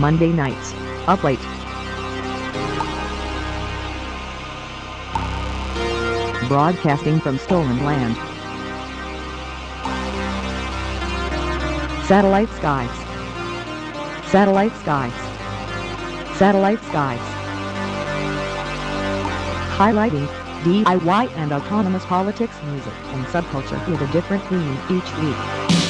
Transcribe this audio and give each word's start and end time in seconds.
Monday 0.00 0.32
nights, 0.32 0.72
up 1.06 1.22
late. 1.22 1.38
Broadcasting 6.48 7.20
from 7.20 7.36
stolen 7.36 7.84
land. 7.84 8.16
Satellite 12.06 12.48
skies. 12.48 12.90
Satellite 14.30 14.74
skies. 14.76 15.12
Satellite 16.38 16.82
skies. 16.84 17.20
Highlighting 19.76 20.26
DIY 20.64 21.30
and 21.36 21.52
autonomous 21.52 22.06
politics, 22.06 22.56
music, 22.64 22.94
and 23.12 23.26
subculture 23.26 23.86
with 23.86 24.00
a 24.00 24.10
different 24.14 24.42
theme 24.44 24.78
each 24.88 25.14
week. 25.18 25.89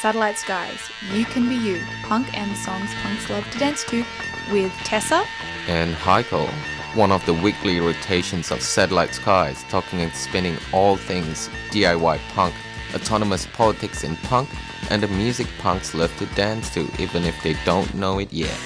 Satellite 0.00 0.38
Skies, 0.38 0.90
You 1.12 1.26
Can 1.26 1.46
Be 1.46 1.56
You, 1.56 1.82
punk 2.04 2.32
and 2.32 2.50
the 2.50 2.56
songs 2.56 2.88
punks 3.02 3.28
love 3.28 3.44
to 3.50 3.58
dance 3.58 3.84
to, 3.84 4.02
with 4.50 4.72
Tessa, 4.78 5.26
and 5.68 5.94
Heiko, 5.94 6.48
one 6.94 7.12
of 7.12 7.24
the 7.26 7.34
weekly 7.34 7.80
rotations 7.80 8.50
of 8.50 8.62
Satellite 8.62 9.14
Skies, 9.14 9.62
talking 9.68 10.00
and 10.00 10.10
spinning 10.14 10.56
all 10.72 10.96
things 10.96 11.50
DIY 11.70 12.18
punk, 12.30 12.54
autonomous 12.94 13.44
politics 13.52 14.02
in 14.02 14.16
punk, 14.16 14.48
and 14.88 15.02
the 15.02 15.08
music 15.08 15.48
punks 15.58 15.92
love 15.92 16.16
to 16.16 16.24
dance 16.34 16.72
to, 16.72 16.88
even 16.98 17.24
if 17.24 17.42
they 17.42 17.52
don't 17.66 17.92
know 17.94 18.18
it 18.20 18.32
yet. 18.32 18.58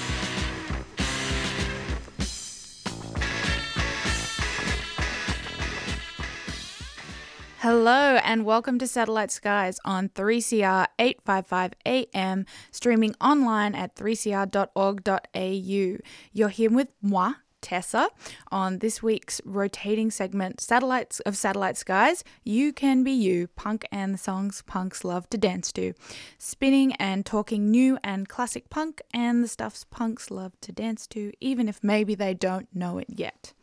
Hello 7.85 8.17
and 8.23 8.45
welcome 8.45 8.79
to 8.79 8.87
Satellite 8.87 9.29
Skies 9.29 9.79
on 9.85 10.09
3CR 10.09 10.87
855 10.97 11.73
AM, 11.85 12.47
streaming 12.71 13.13
online 13.21 13.75
at 13.75 13.95
3cr.org.au. 13.95 15.97
You're 16.33 16.49
here 16.49 16.71
with 16.71 16.87
moi, 17.03 17.33
Tessa, 17.61 18.09
on 18.51 18.79
this 18.79 19.03
week's 19.03 19.39
rotating 19.45 20.09
segment, 20.09 20.61
Satellites 20.61 21.19
of 21.19 21.37
Satellite 21.37 21.77
Skies. 21.77 22.23
You 22.43 22.73
can 22.73 23.03
be 23.03 23.11
you, 23.11 23.49
punk 23.49 23.85
and 23.91 24.15
the 24.15 24.17
songs 24.17 24.63
punks 24.65 25.03
love 25.03 25.29
to 25.29 25.37
dance 25.37 25.71
to. 25.73 25.93
Spinning 26.39 26.93
and 26.93 27.23
talking 27.23 27.69
new 27.69 27.99
and 28.03 28.27
classic 28.27 28.71
punk 28.71 28.99
and 29.13 29.43
the 29.43 29.47
stuffs 29.47 29.85
punks 29.91 30.31
love 30.31 30.59
to 30.61 30.71
dance 30.71 31.05
to, 31.09 31.31
even 31.39 31.69
if 31.69 31.83
maybe 31.83 32.15
they 32.15 32.33
don't 32.33 32.67
know 32.73 32.97
it 32.97 33.09
yet. 33.09 33.53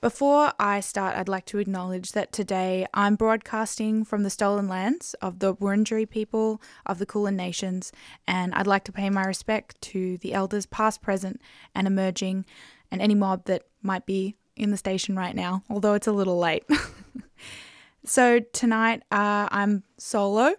Before 0.00 0.52
I 0.60 0.78
start, 0.78 1.16
I'd 1.16 1.28
like 1.28 1.44
to 1.46 1.58
acknowledge 1.58 2.12
that 2.12 2.30
today 2.30 2.86
I'm 2.94 3.16
broadcasting 3.16 4.04
from 4.04 4.22
the 4.22 4.30
stolen 4.30 4.68
lands 4.68 5.14
of 5.14 5.40
the 5.40 5.56
Wurundjeri 5.56 6.08
people 6.08 6.62
of 6.86 7.00
the 7.00 7.06
Kulin 7.06 7.34
Nations, 7.34 7.90
and 8.24 8.54
I'd 8.54 8.68
like 8.68 8.84
to 8.84 8.92
pay 8.92 9.10
my 9.10 9.24
respect 9.24 9.80
to 9.82 10.16
the 10.18 10.34
elders 10.34 10.66
past, 10.66 11.02
present, 11.02 11.40
and 11.74 11.88
emerging, 11.88 12.46
and 12.92 13.02
any 13.02 13.16
mob 13.16 13.46
that 13.46 13.64
might 13.82 14.06
be 14.06 14.36
in 14.54 14.70
the 14.70 14.76
station 14.76 15.16
right 15.16 15.34
now, 15.34 15.64
although 15.68 15.94
it's 15.94 16.06
a 16.06 16.12
little 16.12 16.38
late. 16.38 16.62
So 18.04 18.40
tonight 18.40 19.02
uh, 19.10 19.48
I'm 19.50 19.82
solo. 19.98 20.54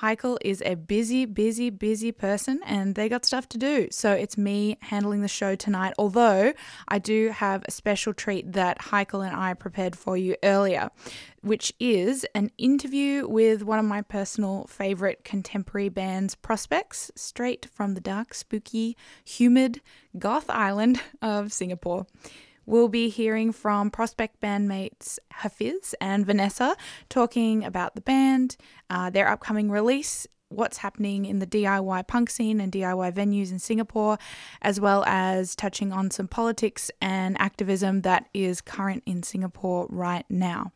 Heikel 0.00 0.38
is 0.42 0.62
a 0.64 0.74
busy, 0.74 1.24
busy, 1.24 1.70
busy 1.70 2.12
person 2.12 2.60
and 2.64 2.94
they 2.94 3.08
got 3.08 3.24
stuff 3.24 3.48
to 3.50 3.58
do. 3.58 3.88
So 3.90 4.12
it's 4.12 4.38
me 4.38 4.78
handling 4.80 5.20
the 5.20 5.28
show 5.28 5.54
tonight. 5.54 5.94
Although 5.98 6.52
I 6.88 6.98
do 6.98 7.30
have 7.30 7.64
a 7.66 7.70
special 7.70 8.14
treat 8.14 8.52
that 8.52 8.78
Heikel 8.78 9.26
and 9.26 9.36
I 9.36 9.54
prepared 9.54 9.96
for 9.96 10.16
you 10.16 10.36
earlier, 10.42 10.90
which 11.42 11.72
is 11.78 12.26
an 12.34 12.50
interview 12.58 13.28
with 13.28 13.62
one 13.62 13.78
of 13.78 13.84
my 13.84 14.02
personal 14.02 14.66
favorite 14.68 15.24
contemporary 15.24 15.88
bands, 15.88 16.34
Prospects, 16.34 17.10
straight 17.14 17.66
from 17.72 17.94
the 17.94 18.00
dark, 18.00 18.34
spooky, 18.34 18.96
humid 19.24 19.80
Goth 20.18 20.48
Island 20.48 21.00
of 21.22 21.52
Singapore. 21.52 22.06
We'll 22.66 22.88
be 22.88 23.08
hearing 23.08 23.52
from 23.52 23.90
Prospect 23.90 24.40
bandmates 24.40 25.18
Hafiz 25.32 25.94
and 26.00 26.24
Vanessa 26.24 26.76
talking 27.08 27.64
about 27.64 27.94
the 27.94 28.00
band, 28.00 28.56
uh, 28.90 29.10
their 29.10 29.28
upcoming 29.28 29.70
release, 29.70 30.26
what's 30.48 30.78
happening 30.78 31.24
in 31.24 31.38
the 31.38 31.46
DIY 31.46 32.06
punk 32.06 32.30
scene 32.30 32.60
and 32.60 32.72
DIY 32.72 33.12
venues 33.12 33.50
in 33.50 33.58
Singapore, 33.58 34.18
as 34.62 34.80
well 34.80 35.04
as 35.06 35.54
touching 35.54 35.92
on 35.92 36.10
some 36.10 36.28
politics 36.28 36.90
and 37.00 37.36
activism 37.40 38.02
that 38.02 38.28
is 38.32 38.60
current 38.60 39.02
in 39.06 39.22
Singapore 39.22 39.86
right 39.90 40.24
now. 40.28 40.72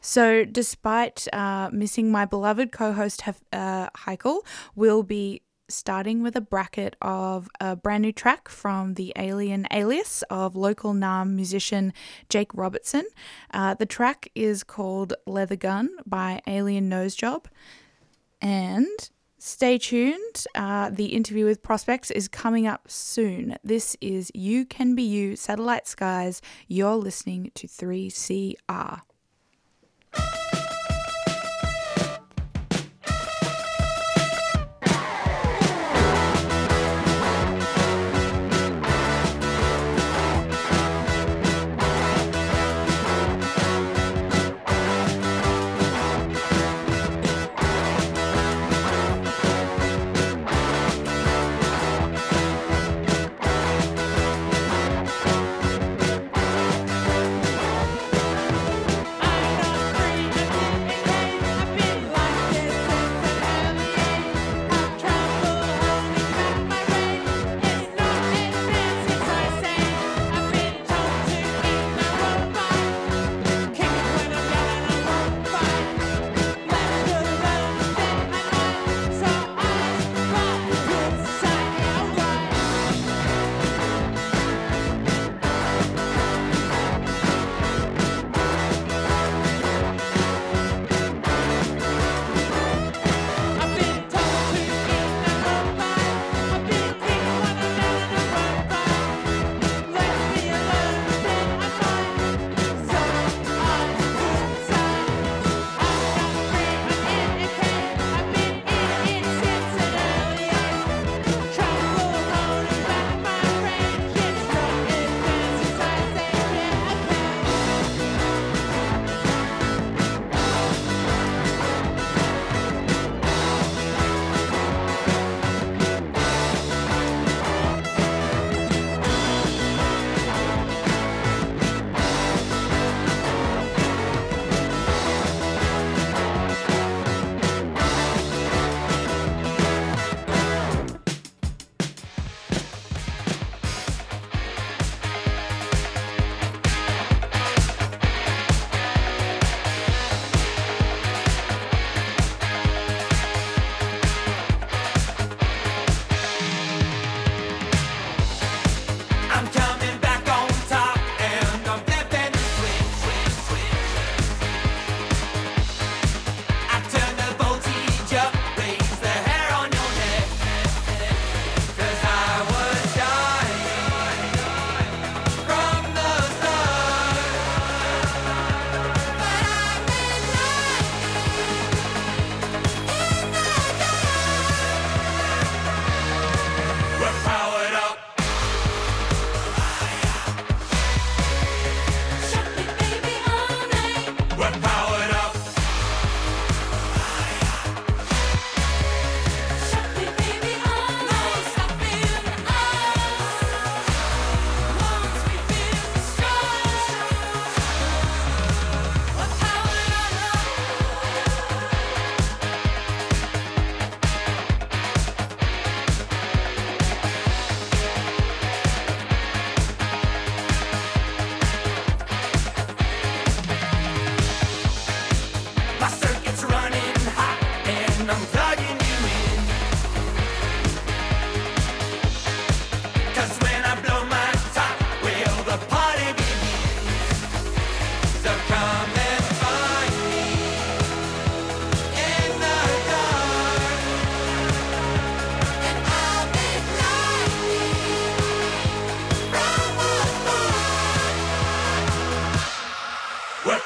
So, 0.00 0.44
despite 0.44 1.28
uh, 1.32 1.70
missing 1.72 2.10
my 2.10 2.24
beloved 2.24 2.72
co 2.72 2.92
host 2.92 3.22
uh, 3.52 3.90
Heikel, 3.90 4.40
we'll 4.74 5.04
be 5.04 5.42
starting 5.72 6.22
with 6.22 6.36
a 6.36 6.40
bracket 6.40 6.96
of 7.02 7.48
a 7.60 7.74
brand 7.76 8.02
new 8.02 8.12
track 8.12 8.48
from 8.48 8.94
the 8.94 9.12
Alien 9.16 9.66
Alias 9.72 10.22
of 10.30 10.54
local 10.54 10.92
Naarm 10.92 11.30
musician 11.30 11.92
Jake 12.28 12.52
Robertson. 12.54 13.04
Uh, 13.52 13.74
the 13.74 13.86
track 13.86 14.28
is 14.34 14.62
called 14.62 15.14
Leather 15.26 15.56
Gun 15.56 15.90
by 16.06 16.40
Alien 16.46 16.88
Nosejob. 16.90 17.46
And 18.40 19.10
stay 19.38 19.78
tuned. 19.78 20.44
Uh, 20.54 20.90
the 20.90 21.06
interview 21.06 21.44
with 21.44 21.62
Prospects 21.62 22.10
is 22.10 22.28
coming 22.28 22.66
up 22.66 22.90
soon. 22.90 23.56
This 23.64 23.96
is 24.00 24.30
You 24.34 24.64
Can 24.64 24.94
Be 24.94 25.02
You, 25.02 25.36
Satellite 25.36 25.86
Skies. 25.86 26.42
You're 26.68 26.96
listening 26.96 27.50
to 27.54 27.66
3CR. 27.66 29.02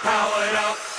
Powered 0.06 0.54
up. 0.54 0.95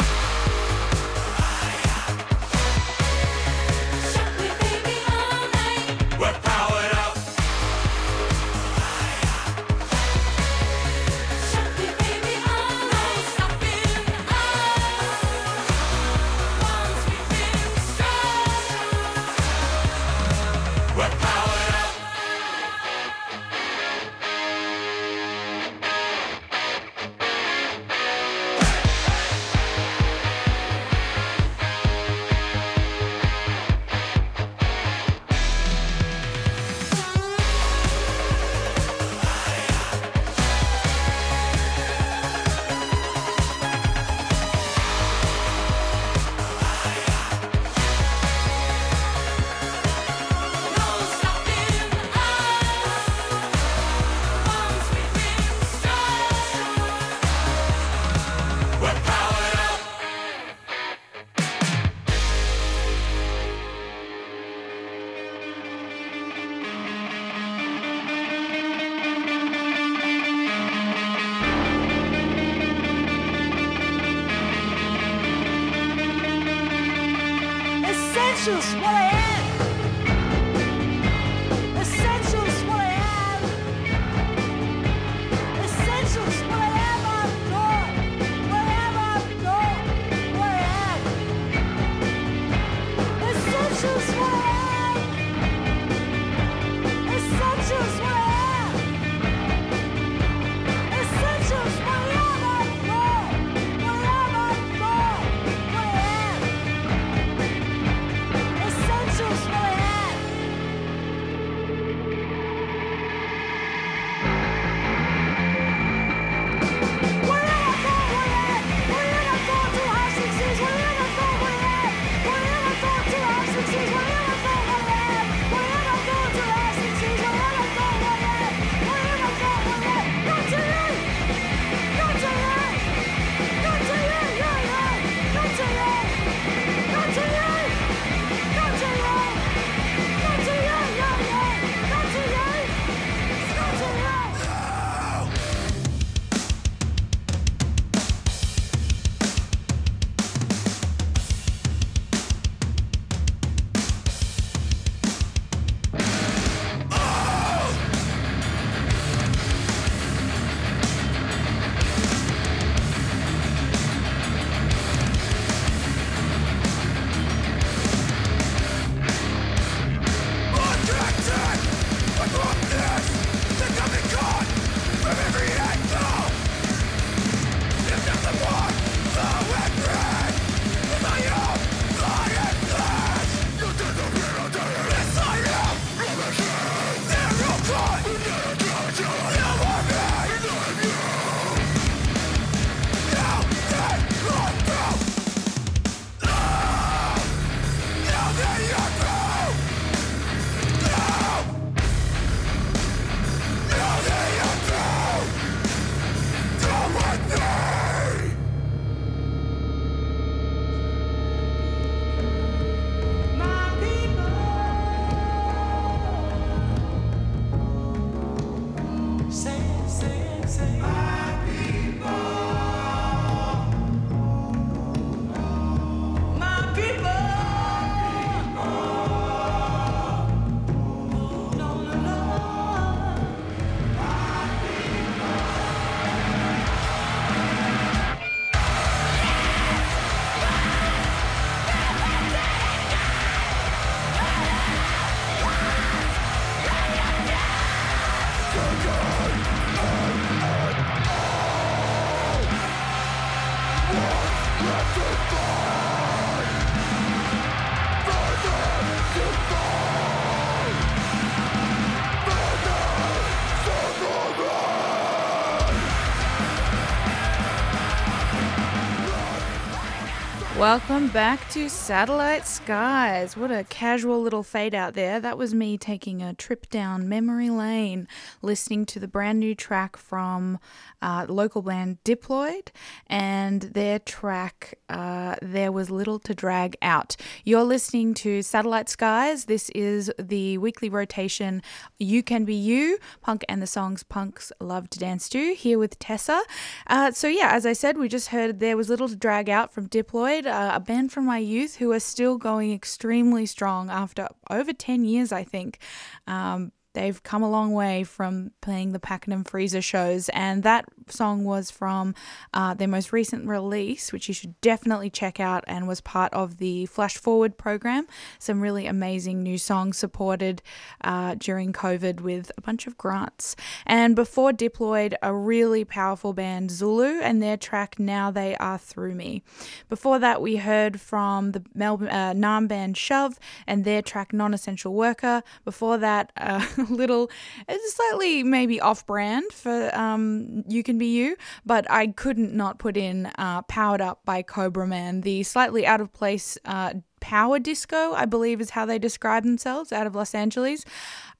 Welcome 270.67 271.07
back 271.07 271.49
to 271.51 271.69
Satellite 271.69 272.45
Skies. 272.45 273.37
What 273.37 273.51
a 273.51 273.63
casual 273.63 274.21
little 274.21 274.43
fade 274.43 274.75
out 274.75 274.95
there. 274.95 275.17
That 275.17 275.37
was 275.37 275.55
me 275.55 275.77
taking 275.77 276.21
a 276.21 276.33
trip 276.33 276.69
down 276.69 277.07
memory 277.07 277.49
lane, 277.49 278.05
listening 278.41 278.85
to 278.87 278.99
the 278.99 279.07
brand 279.07 279.39
new 279.39 279.55
track 279.55 279.95
from 279.95 280.59
uh, 281.01 281.25
local 281.29 281.61
band 281.61 281.99
Diploid 282.03 282.67
and 283.07 283.61
their 283.61 283.97
track 283.97 284.77
uh, 284.89 285.35
There 285.41 285.71
Was 285.71 285.89
Little 285.89 286.19
to 286.19 286.33
Drag 286.33 286.75
Out. 286.81 287.15
You're 287.45 287.63
listening 287.63 288.13
to 288.15 288.41
Satellite 288.41 288.89
Skies. 288.89 289.45
This 289.45 289.69
is 289.69 290.11
the 290.19 290.57
weekly 290.57 290.89
rotation 290.89 291.61
You 291.97 292.23
Can 292.23 292.43
Be 292.43 292.55
You, 292.55 292.97
Punk 293.21 293.45
and 293.47 293.61
the 293.61 293.67
Songs 293.67 294.03
Punks 294.03 294.51
Love 294.59 294.89
to 294.89 294.99
Dance 294.99 295.29
to, 295.29 295.53
here 295.53 295.79
with 295.79 295.97
Tessa. 295.97 296.43
Uh, 296.87 297.11
so, 297.11 297.29
yeah, 297.29 297.51
as 297.53 297.65
I 297.65 297.71
said, 297.71 297.97
we 297.97 298.09
just 298.09 298.29
heard 298.29 298.59
There 298.59 298.75
Was 298.75 298.89
Little 298.89 299.07
to 299.07 299.15
Drag 299.15 299.49
Out 299.49 299.71
from 299.71 299.87
Diploid, 299.87 300.56
uh, 300.57 300.71
a 300.73 300.79
band 300.79 301.11
from 301.11 301.25
my 301.25 301.37
youth 301.37 301.75
who 301.75 301.91
are 301.91 301.99
still 301.99 302.37
going 302.37 302.73
extremely 302.73 303.45
strong 303.45 303.89
after 303.89 304.27
over 304.49 304.73
10 304.73 305.05
years, 305.05 305.31
I 305.31 305.43
think. 305.43 305.79
Um, 306.25 306.71
They've 306.97 307.21
come 307.21 307.43
a 307.43 307.49
long 307.49 307.73
way 307.73 308.03
from 308.03 308.53
playing 308.59 308.91
the 308.91 308.99
Pakenham 308.99 309.43
Freezer 309.43 309.83
shows, 309.83 310.29
and 310.29 310.63
that 310.63 310.85
song 311.11 311.43
was 311.43 311.71
from 311.71 312.15
uh, 312.53 312.73
their 312.73 312.87
most 312.87 313.11
recent 313.11 313.47
release, 313.47 314.11
which 314.11 314.27
you 314.27 314.33
should 314.33 314.59
definitely 314.61 315.09
check 315.09 315.39
out, 315.39 315.63
and 315.67 315.87
was 315.87 316.01
part 316.01 316.33
of 316.33 316.57
the 316.57 316.85
Flash 316.87 317.17
Forward 317.17 317.57
program. 317.57 318.07
Some 318.39 318.61
really 318.61 318.85
amazing 318.87 319.43
new 319.43 319.57
songs 319.57 319.97
supported 319.97 320.61
uh, 321.03 321.35
during 321.35 321.73
COVID 321.73 322.21
with 322.21 322.51
a 322.57 322.61
bunch 322.61 322.87
of 322.87 322.97
grants. 322.97 323.55
And 323.85 324.15
before 324.15 324.51
Diploid, 324.51 325.15
a 325.21 325.33
really 325.33 325.83
powerful 325.85 326.33
band, 326.33 326.71
Zulu, 326.71 327.19
and 327.21 327.41
their 327.41 327.57
track 327.57 327.99
Now 327.99 328.31
They 328.31 328.55
Are 328.57 328.77
Through 328.77 329.15
Me. 329.15 329.43
Before 329.89 330.19
that, 330.19 330.41
we 330.41 330.57
heard 330.57 330.99
from 330.99 331.51
the 331.51 331.63
Melbourne 331.73 332.09
uh, 332.09 332.33
Naarm 332.33 332.67
band 332.67 332.97
Shove 332.97 333.39
and 333.65 333.85
their 333.85 334.01
track 334.01 334.33
Non 334.33 334.53
Essential 334.53 334.93
Worker. 334.93 335.43
Before 335.65 335.97
that, 335.97 336.31
uh, 336.37 336.65
a 336.77 336.81
little, 336.89 337.29
it's 337.67 337.93
slightly 337.95 338.43
maybe 338.43 338.79
off 338.81 339.05
brand 339.05 339.51
for 339.51 339.95
um, 339.95 340.63
You 340.67 340.83
Can 340.83 340.96
Be 340.97 341.07
You, 341.07 341.37
but 341.65 341.89
I 341.89 342.07
couldn't 342.07 342.53
not 342.53 342.79
put 342.79 342.97
in 342.97 343.27
uh, 343.37 343.61
Powered 343.63 344.01
Up 344.01 344.21
by 344.25 344.41
Cobra 344.41 344.87
Man, 344.87 345.21
the 345.21 345.43
slightly 345.43 345.85
out 345.85 346.01
of 346.01 346.13
place 346.13 346.57
uh, 346.65 346.93
power 347.19 347.59
disco, 347.59 348.13
I 348.13 348.25
believe 348.25 348.61
is 348.61 348.71
how 348.71 348.85
they 348.85 348.99
describe 348.99 349.43
themselves 349.43 349.91
out 349.91 350.07
of 350.07 350.15
Los 350.15 350.35
Angeles. 350.35 350.85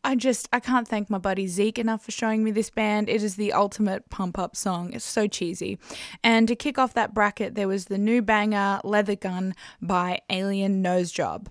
I 0.03 0.15
just, 0.15 0.47
I 0.53 0.59
can't 0.59 0.87
thank 0.87 1.09
my 1.09 1.17
buddy 1.17 1.47
Zeke 1.47 1.79
enough 1.79 2.03
for 2.03 2.11
showing 2.11 2.43
me 2.43 2.51
this 2.51 2.69
band. 2.69 3.09
It 3.09 3.23
is 3.23 3.35
the 3.35 3.53
ultimate 3.53 4.09
pump 4.09 4.39
up 4.39 4.55
song. 4.55 4.93
It's 4.93 5.05
so 5.05 5.27
cheesy. 5.27 5.77
And 6.23 6.47
to 6.47 6.55
kick 6.55 6.77
off 6.77 6.93
that 6.93 7.13
bracket, 7.13 7.55
there 7.55 7.67
was 7.67 7.85
the 7.85 7.97
new 7.97 8.21
banger 8.21 8.79
Leather 8.83 9.15
Gun 9.15 9.53
by 9.81 10.19
Alien 10.29 10.81
Nose 10.81 11.11
Job. 11.11 11.49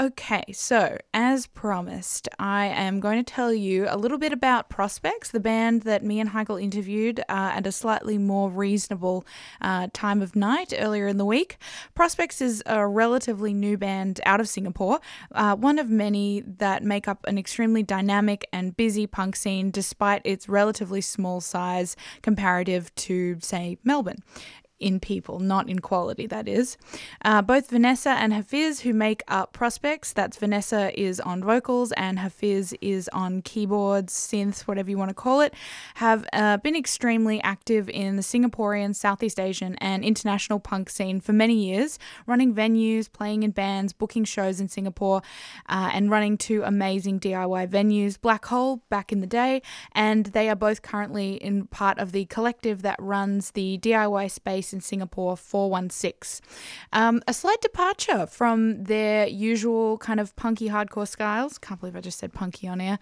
Okay, 0.00 0.44
so 0.54 0.96
as 1.12 1.46
promised, 1.46 2.26
I 2.38 2.68
am 2.68 3.00
going 3.00 3.22
to 3.22 3.32
tell 3.32 3.52
you 3.52 3.84
a 3.86 3.98
little 3.98 4.16
bit 4.16 4.32
about 4.32 4.70
Prospects, 4.70 5.30
the 5.30 5.40
band 5.40 5.82
that 5.82 6.02
me 6.02 6.18
and 6.20 6.30
Heigl 6.30 6.62
interviewed 6.62 7.20
uh, 7.20 7.52
at 7.56 7.66
a 7.66 7.72
slightly 7.72 8.16
more 8.16 8.48
reasonable 8.48 9.26
uh, 9.60 9.88
time 9.92 10.22
of 10.22 10.34
night 10.34 10.72
earlier 10.74 11.06
in 11.06 11.18
the 11.18 11.26
week. 11.26 11.58
Prospects 11.94 12.40
is 12.40 12.62
a 12.64 12.86
relatively 12.88 13.52
new 13.52 13.76
band 13.76 14.22
out 14.24 14.40
of 14.40 14.48
Singapore, 14.48 15.00
uh, 15.32 15.54
one 15.54 15.78
of 15.78 15.90
many 15.90 16.40
that 16.46 16.82
make 16.82 17.06
up 17.06 17.26
an 17.26 17.36
extremely 17.36 17.82
dynamic 17.82 18.48
and 18.54 18.74
busy 18.78 19.06
punk 19.06 19.36
scene 19.36 19.70
despite 19.70 20.22
its 20.24 20.48
relatively 20.48 21.02
small 21.02 21.42
size 21.42 21.94
comparative 22.22 22.94
to, 22.94 23.36
say, 23.42 23.76
Melbourne 23.84 24.22
in 24.80 24.98
people, 24.98 25.38
not 25.38 25.68
in 25.68 25.78
quality, 25.78 26.26
that 26.26 26.48
is. 26.48 26.76
Uh, 27.24 27.42
both 27.42 27.70
Vanessa 27.70 28.10
and 28.10 28.32
Hafiz, 28.32 28.80
who 28.80 28.92
make 28.94 29.22
up 29.28 29.52
Prospects, 29.52 30.12
that's 30.12 30.38
Vanessa 30.38 30.98
is 30.98 31.20
on 31.20 31.44
vocals 31.44 31.92
and 31.92 32.18
Hafiz 32.18 32.74
is 32.80 33.08
on 33.12 33.42
keyboards, 33.42 34.12
synths, 34.12 34.62
whatever 34.62 34.90
you 34.90 34.98
want 34.98 35.10
to 35.10 35.14
call 35.14 35.42
it, 35.42 35.54
have 35.96 36.26
uh, 36.32 36.56
been 36.56 36.74
extremely 36.74 37.42
active 37.42 37.88
in 37.90 38.16
the 38.16 38.22
Singaporean, 38.22 38.94
Southeast 38.94 39.38
Asian, 39.38 39.74
and 39.76 40.02
international 40.02 40.58
punk 40.58 40.88
scene 40.88 41.20
for 41.20 41.32
many 41.32 41.54
years, 41.54 41.98
running 42.26 42.54
venues, 42.54 43.12
playing 43.12 43.42
in 43.42 43.50
bands, 43.50 43.92
booking 43.92 44.24
shows 44.24 44.60
in 44.60 44.68
Singapore, 44.68 45.22
uh, 45.68 45.90
and 45.92 46.10
running 46.10 46.38
two 46.38 46.62
amazing 46.62 47.20
DIY 47.20 47.68
venues, 47.68 48.18
Black 48.18 48.46
Hole 48.46 48.82
back 48.88 49.12
in 49.12 49.20
the 49.20 49.26
day, 49.26 49.60
and 49.92 50.26
they 50.26 50.48
are 50.48 50.56
both 50.56 50.80
currently 50.80 51.34
in 51.34 51.66
part 51.66 51.98
of 51.98 52.12
the 52.12 52.24
collective 52.26 52.80
that 52.82 52.96
runs 52.98 53.50
the 53.50 53.78
DIY 53.78 54.30
space 54.30 54.69
in 54.72 54.80
Singapore 54.80 55.36
416. 55.36 56.44
Um, 56.92 57.22
a 57.26 57.34
slight 57.34 57.60
departure 57.60 58.26
from 58.26 58.84
their 58.84 59.26
usual 59.26 59.98
kind 59.98 60.20
of 60.20 60.34
punky 60.36 60.68
hardcore 60.68 61.08
styles. 61.08 61.58
Can't 61.58 61.80
believe 61.80 61.96
I 61.96 62.00
just 62.00 62.18
said 62.18 62.32
punky 62.32 62.68
on 62.68 62.80
air. 62.80 62.98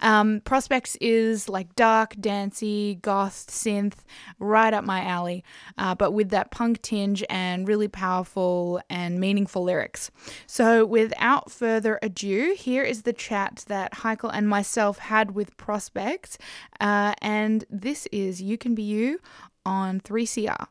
Um, 0.00 0.40
Prospects 0.44 0.96
is 1.00 1.48
like 1.48 1.74
dark, 1.76 2.14
dancey, 2.20 2.98
goth, 3.02 3.46
synth, 3.48 3.98
right 4.38 4.72
up 4.72 4.84
my 4.84 5.04
alley, 5.04 5.44
uh, 5.76 5.94
but 5.94 6.12
with 6.12 6.30
that 6.30 6.50
punk 6.50 6.82
tinge 6.82 7.24
and 7.28 7.66
really 7.68 7.88
powerful 7.88 8.80
and 8.88 9.20
meaningful 9.20 9.64
lyrics. 9.64 10.10
So, 10.46 10.84
without 10.84 11.50
further 11.50 11.98
ado, 12.02 12.54
here 12.56 12.82
is 12.82 13.02
the 13.02 13.12
chat 13.12 13.64
that 13.68 13.92
Heikel 13.92 14.30
and 14.32 14.48
myself 14.48 14.98
had 14.98 15.32
with 15.32 15.56
Prospects, 15.56 16.38
uh, 16.80 17.14
and 17.20 17.64
this 17.70 18.06
is 18.12 18.40
You 18.40 18.58
Can 18.58 18.74
Be 18.74 18.82
You 18.82 19.20
on 19.64 20.00
3CR. 20.00 20.68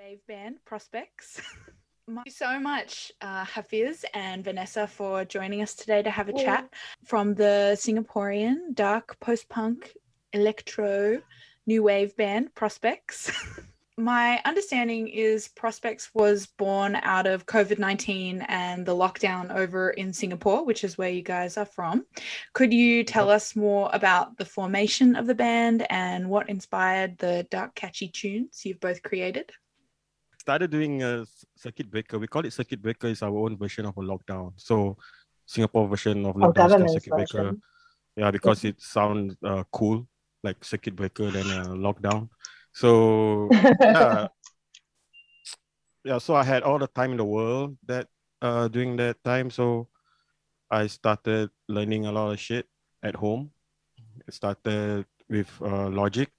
Wave 0.00 0.26
band 0.26 0.56
Prospects. 0.64 1.42
Thank 2.06 2.20
you 2.24 2.32
so 2.32 2.58
much, 2.58 3.12
uh, 3.20 3.44
Hafiz 3.44 4.02
and 4.14 4.42
Vanessa, 4.42 4.86
for 4.86 5.26
joining 5.26 5.60
us 5.60 5.74
today 5.74 6.02
to 6.02 6.10
have 6.10 6.30
a 6.30 6.32
chat 6.32 6.72
from 7.04 7.34
the 7.34 7.76
Singaporean 7.78 8.74
dark 8.74 9.20
post 9.20 9.50
punk 9.50 9.94
electro 10.32 11.20
new 11.66 11.82
wave 11.82 12.16
band 12.16 12.54
Prospects. 12.54 13.30
My 13.98 14.40
understanding 14.46 15.06
is 15.08 15.48
Prospects 15.48 16.14
was 16.14 16.46
born 16.46 16.96
out 17.02 17.26
of 17.26 17.44
COVID 17.44 17.78
19 17.78 18.46
and 18.48 18.86
the 18.86 18.96
lockdown 18.96 19.54
over 19.54 19.90
in 19.90 20.14
Singapore, 20.14 20.64
which 20.64 20.82
is 20.82 20.96
where 20.96 21.10
you 21.10 21.22
guys 21.22 21.58
are 21.58 21.66
from. 21.66 22.06
Could 22.54 22.72
you 22.72 23.04
tell 23.04 23.28
us 23.28 23.54
more 23.54 23.90
about 23.92 24.38
the 24.38 24.46
formation 24.46 25.14
of 25.14 25.26
the 25.26 25.34
band 25.34 25.86
and 25.90 26.30
what 26.30 26.48
inspired 26.48 27.18
the 27.18 27.46
dark, 27.50 27.74
catchy 27.74 28.08
tunes 28.08 28.62
you've 28.64 28.80
both 28.80 29.02
created? 29.02 29.52
Started 30.40 30.70
doing 30.70 31.02
a 31.02 31.26
circuit 31.54 31.90
breaker. 31.90 32.18
We 32.18 32.26
call 32.26 32.44
it 32.46 32.52
circuit 32.52 32.80
breaker. 32.80 33.08
It's 33.08 33.22
our 33.22 33.36
own 33.36 33.58
version 33.58 33.84
of 33.84 33.96
a 33.98 34.00
lockdown. 34.00 34.52
So 34.56 34.96
Singapore 35.44 35.86
version 35.86 36.24
of 36.24 36.34
Our 36.36 36.48
lockdown 36.48 36.78
called 36.80 36.90
circuit 36.90 37.12
breaker. 37.12 37.42
version. 37.44 37.62
Yeah, 38.16 38.30
because 38.30 38.64
it 38.64 38.80
sounds 38.80 39.36
uh, 39.44 39.64
cool, 39.70 40.08
like 40.42 40.64
circuit 40.64 40.96
breaker 40.96 41.30
than 41.30 41.44
a 41.44 41.76
lockdown. 41.76 42.30
So 42.72 43.50
yeah, 43.80 44.28
yeah. 46.04 46.18
So 46.18 46.34
I 46.34 46.42
had 46.42 46.62
all 46.62 46.78
the 46.78 46.88
time 46.88 47.12
in 47.12 47.18
the 47.18 47.28
world 47.28 47.76
that 47.86 48.08
uh 48.40 48.68
during 48.68 48.96
that 48.96 49.22
time. 49.22 49.50
So 49.50 49.88
I 50.70 50.86
started 50.86 51.50
learning 51.68 52.06
a 52.06 52.12
lot 52.12 52.32
of 52.32 52.40
shit 52.40 52.66
at 53.02 53.14
home. 53.14 53.52
It 54.26 54.32
started 54.34 55.04
with 55.28 55.50
uh, 55.60 55.88
Logic, 55.90 56.30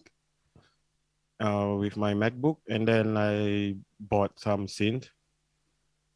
uh, 1.42 1.76
with 1.78 1.98
my 1.98 2.14
MacBook, 2.14 2.58
and 2.70 2.88
then 2.88 3.18
I 3.18 3.76
bought 4.00 4.40
some 4.40 4.68
synth, 4.68 5.10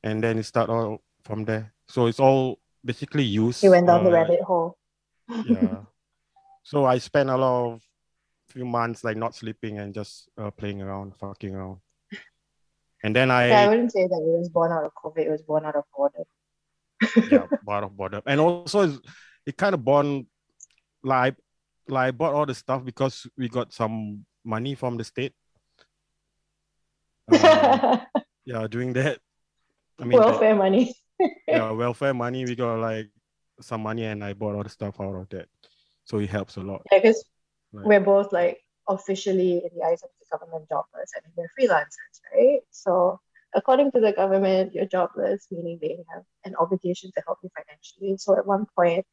and 0.03 0.23
then 0.23 0.37
it 0.37 0.43
started 0.43 0.71
all 0.71 1.01
from 1.23 1.45
there. 1.45 1.73
So 1.87 2.05
it's 2.05 2.19
all 2.19 2.59
basically 2.83 3.23
used. 3.23 3.63
You 3.63 3.71
went 3.71 3.87
down 3.87 4.03
the 4.03 4.11
uh, 4.11 4.13
rabbit 4.13 4.41
hole. 4.41 4.77
yeah. 5.45 5.81
So 6.65 6.83
I 6.85 6.97
spent 6.97 7.29
a 7.29 7.37
lot 7.37 7.73
of 7.73 7.81
few 8.49 8.65
months 8.65 9.03
like 9.03 9.17
not 9.17 9.35
sleeping 9.35 9.77
and 9.77 9.93
just 9.93 10.29
uh, 10.35 10.49
playing 10.49 10.81
around, 10.81 11.15
fucking 11.15 11.53
around. 11.53 11.77
And 13.03 13.15
then 13.15 13.29
I 13.29 13.49
Yeah, 13.49 13.61
I 13.65 13.67
wouldn't 13.67 13.91
say 13.91 14.07
that 14.07 14.17
it 14.17 14.39
was 14.39 14.49
born 14.49 14.71
out 14.71 14.83
of 14.83 14.91
COVID. 14.95 15.27
It 15.27 15.29
was 15.29 15.43
born 15.43 15.63
out 15.63 15.75
of 15.75 15.83
boredom. 15.95 16.23
yeah, 17.29 17.45
bought 17.63 17.83
out 17.83 17.83
of 17.83 17.95
boredom. 17.95 18.23
And 18.25 18.39
also 18.39 18.97
it 19.45 19.57
kind 19.57 19.75
of 19.75 19.85
born 19.85 20.25
like 21.03 21.35
like 21.87 22.07
I 22.07 22.11
bought 22.11 22.33
all 22.33 22.47
the 22.47 22.55
stuff 22.55 22.83
because 22.83 23.27
we 23.37 23.47
got 23.47 23.71
some 23.71 24.25
money 24.45 24.75
from 24.75 24.97
the 24.97 25.03
state. 25.03 25.33
Um, 27.33 27.99
yeah, 28.45 28.67
doing 28.67 28.93
that. 28.93 29.19
I 29.99 30.03
mean 30.05 30.19
that- 30.19 30.27
Welfare 30.29 30.55
money. 30.55 30.93
yeah, 31.47 31.71
welfare 31.71 32.13
money. 32.13 32.45
We 32.45 32.55
got 32.55 32.79
like 32.79 33.09
some 33.61 33.81
money 33.81 34.05
and 34.05 34.23
I 34.23 34.33
bought 34.33 34.55
all 34.55 34.63
the 34.63 34.69
stuff 34.69 34.99
out 35.01 35.15
of 35.15 35.29
that. 35.29 35.47
So 36.03 36.19
it 36.19 36.29
helps 36.29 36.57
a 36.57 36.61
lot. 36.61 36.83
Yeah, 36.91 36.99
because 36.99 37.23
Right. 37.73 37.85
we're 37.87 37.99
both 37.99 38.31
like 38.31 38.59
officially 38.87 39.57
in 39.65 39.69
the 39.77 39.83
eyes 39.85 40.01
of 40.03 40.09
the 40.19 40.25
government 40.37 40.69
jobbers 40.69 41.11
and 41.15 41.23
mean, 41.35 41.47
we're 41.57 41.67
freelancers, 41.67 42.15
right? 42.33 42.59
So 42.69 43.19
according 43.55 43.91
to 43.93 43.99
the 43.99 44.13
government, 44.13 44.73
you're 44.73 44.85
jobless, 44.85 45.47
meaning 45.51 45.79
they 45.81 45.97
have 46.13 46.23
an 46.45 46.55
obligation 46.57 47.11
to 47.15 47.23
help 47.25 47.39
you 47.43 47.49
financially. 47.57 48.17
So 48.17 48.37
at 48.37 48.45
one 48.45 48.65
point, 48.77 49.05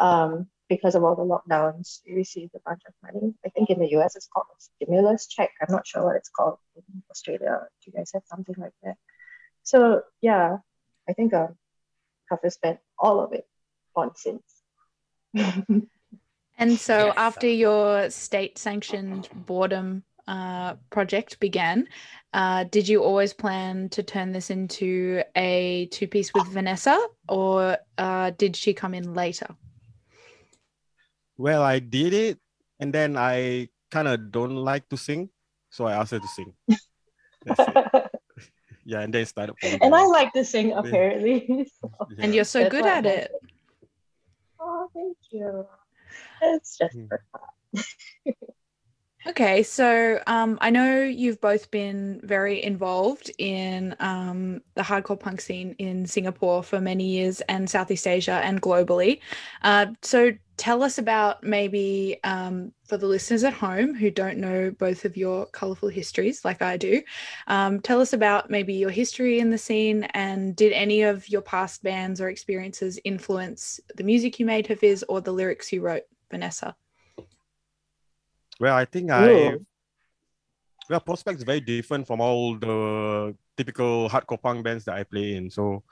um, 0.00 0.46
because 0.68 0.94
of 0.94 1.04
all 1.04 1.14
the 1.14 1.22
lockdowns, 1.22 2.00
we 2.06 2.14
received 2.14 2.54
a 2.54 2.60
bunch 2.64 2.82
of 2.86 2.94
money. 3.02 3.34
I 3.44 3.48
think 3.50 3.70
in 3.70 3.78
the 3.78 3.90
US 3.96 4.16
it's 4.16 4.28
called 4.32 4.46
a 4.50 4.60
stimulus 4.60 5.26
check. 5.26 5.50
I'm 5.60 5.72
not 5.72 5.86
sure 5.86 6.04
what 6.04 6.16
it's 6.16 6.28
called 6.28 6.58
in 6.76 7.02
Australia. 7.10 7.60
Do 7.84 7.90
you 7.90 7.92
guys 7.92 8.10
have 8.14 8.22
something 8.26 8.54
like 8.58 8.72
that? 8.82 8.96
So 9.62 10.02
yeah, 10.20 10.58
I 11.08 11.12
think 11.12 11.34
um, 11.34 11.56
Hafiz 12.30 12.54
spent 12.54 12.78
all 12.98 13.20
of 13.20 13.32
it 13.32 13.46
on 13.94 14.10
synths. 14.10 14.62
And 16.58 16.78
so 16.78 17.06
Yes. 17.08 17.14
after 17.16 17.46
your 17.46 18.10
state 18.10 18.58
sanctioned 18.58 19.28
boredom 19.34 20.04
uh, 20.26 20.74
project 20.90 21.38
began, 21.38 21.86
uh, 22.32 22.64
did 22.64 22.88
you 22.88 23.02
always 23.02 23.32
plan 23.32 23.88
to 23.90 24.02
turn 24.02 24.32
this 24.32 24.50
into 24.50 25.22
a 25.36 25.86
two 25.92 26.08
piece 26.08 26.32
with 26.34 26.46
Vanessa 26.46 26.98
or 27.28 27.78
uh, 27.98 28.30
did 28.30 28.56
she 28.56 28.72
come 28.72 28.94
in 28.94 29.14
later? 29.14 29.54
Well, 31.38 31.62
I 31.62 31.78
did 31.78 32.14
it, 32.14 32.38
and 32.80 32.92
then 32.92 33.16
I 33.16 33.68
kind 33.90 34.08
of 34.08 34.30
don't 34.32 34.56
like 34.56 34.88
to 34.88 34.96
sing, 34.96 35.30
so 35.70 35.86
I 35.86 35.92
asked 35.94 36.12
her 36.12 36.18
to 36.18 36.28
sing. 36.28 36.52
That's 37.44 37.60
it. 37.60 38.10
Yeah, 38.88 39.00
and 39.00 39.12
then 39.12 39.26
started. 39.26 39.56
from 39.60 39.72
and 39.82 39.92
there. 39.92 39.94
I 39.94 40.06
like 40.06 40.32
to 40.34 40.44
sing 40.44 40.72
apparently. 40.72 41.66
So, 41.82 41.90
And 42.20 42.32
you're 42.32 42.44
so 42.44 42.60
That's 42.62 42.70
good 42.70 42.84
why 42.84 42.90
I 42.90 42.98
at 42.98 43.04
like 43.04 43.14
it. 43.18 43.32
oh, 44.60 44.88
thank 44.94 45.16
you. 45.32 45.66
It's 46.40 46.78
just 46.78 46.94
Hmm. 46.94 47.06
for 47.08 47.20
fun. 47.32 47.84
Okay, 49.26 49.64
so 49.64 50.20
um, 50.28 50.56
I 50.60 50.70
know 50.70 51.02
you've 51.02 51.40
both 51.40 51.72
been 51.72 52.20
very 52.22 52.62
involved 52.62 53.28
in 53.38 53.96
um, 53.98 54.60
the 54.76 54.82
hardcore 54.82 55.18
punk 55.18 55.40
scene 55.40 55.74
in 55.80 56.06
Singapore 56.06 56.62
for 56.62 56.80
many 56.80 57.08
years 57.08 57.40
and 57.48 57.68
Southeast 57.68 58.06
Asia 58.06 58.40
and 58.44 58.62
globally. 58.62 59.18
Uh, 59.62 59.86
so 60.02 60.30
tell 60.56 60.82
us 60.82 60.98
about 60.98 61.42
maybe 61.42 62.18
um, 62.24 62.72
for 62.84 62.96
the 62.96 63.06
listeners 63.06 63.44
at 63.44 63.52
home 63.52 63.94
who 63.94 64.10
don't 64.10 64.38
know 64.38 64.70
both 64.70 65.04
of 65.04 65.16
your 65.16 65.46
colorful 65.46 65.88
histories 65.88 66.44
like 66.44 66.62
I 66.62 66.76
do, 66.76 67.02
um, 67.46 67.80
tell 67.80 68.00
us 68.00 68.12
about 68.12 68.50
maybe 68.50 68.74
your 68.74 68.90
history 68.90 69.38
in 69.38 69.50
the 69.50 69.58
scene 69.58 70.04
and 70.14 70.56
did 70.56 70.72
any 70.72 71.02
of 71.02 71.28
your 71.28 71.42
past 71.42 71.82
bands 71.82 72.20
or 72.20 72.28
experiences 72.28 72.98
influence 73.04 73.80
the 73.96 74.04
music 74.04 74.38
you 74.38 74.46
made, 74.46 74.66
Hafiz, 74.66 75.04
or 75.08 75.20
the 75.20 75.32
lyrics 75.32 75.72
you 75.72 75.82
wrote, 75.82 76.04
Vanessa? 76.30 76.74
Well, 78.58 78.74
I 78.74 78.86
think 78.86 79.10
I 79.10 79.28
Ooh. 79.28 79.66
well 80.88 81.00
Prospect 81.00 81.38
is 81.38 81.44
very 81.44 81.60
different 81.60 82.06
from 82.06 82.20
all 82.20 82.56
the 82.56 83.36
typical 83.56 84.08
hardcore 84.08 84.40
punk 84.40 84.64
bands 84.64 84.84
that 84.84 84.94
I 84.94 85.04
play 85.04 85.34
in. 85.34 85.50
So 85.50 85.82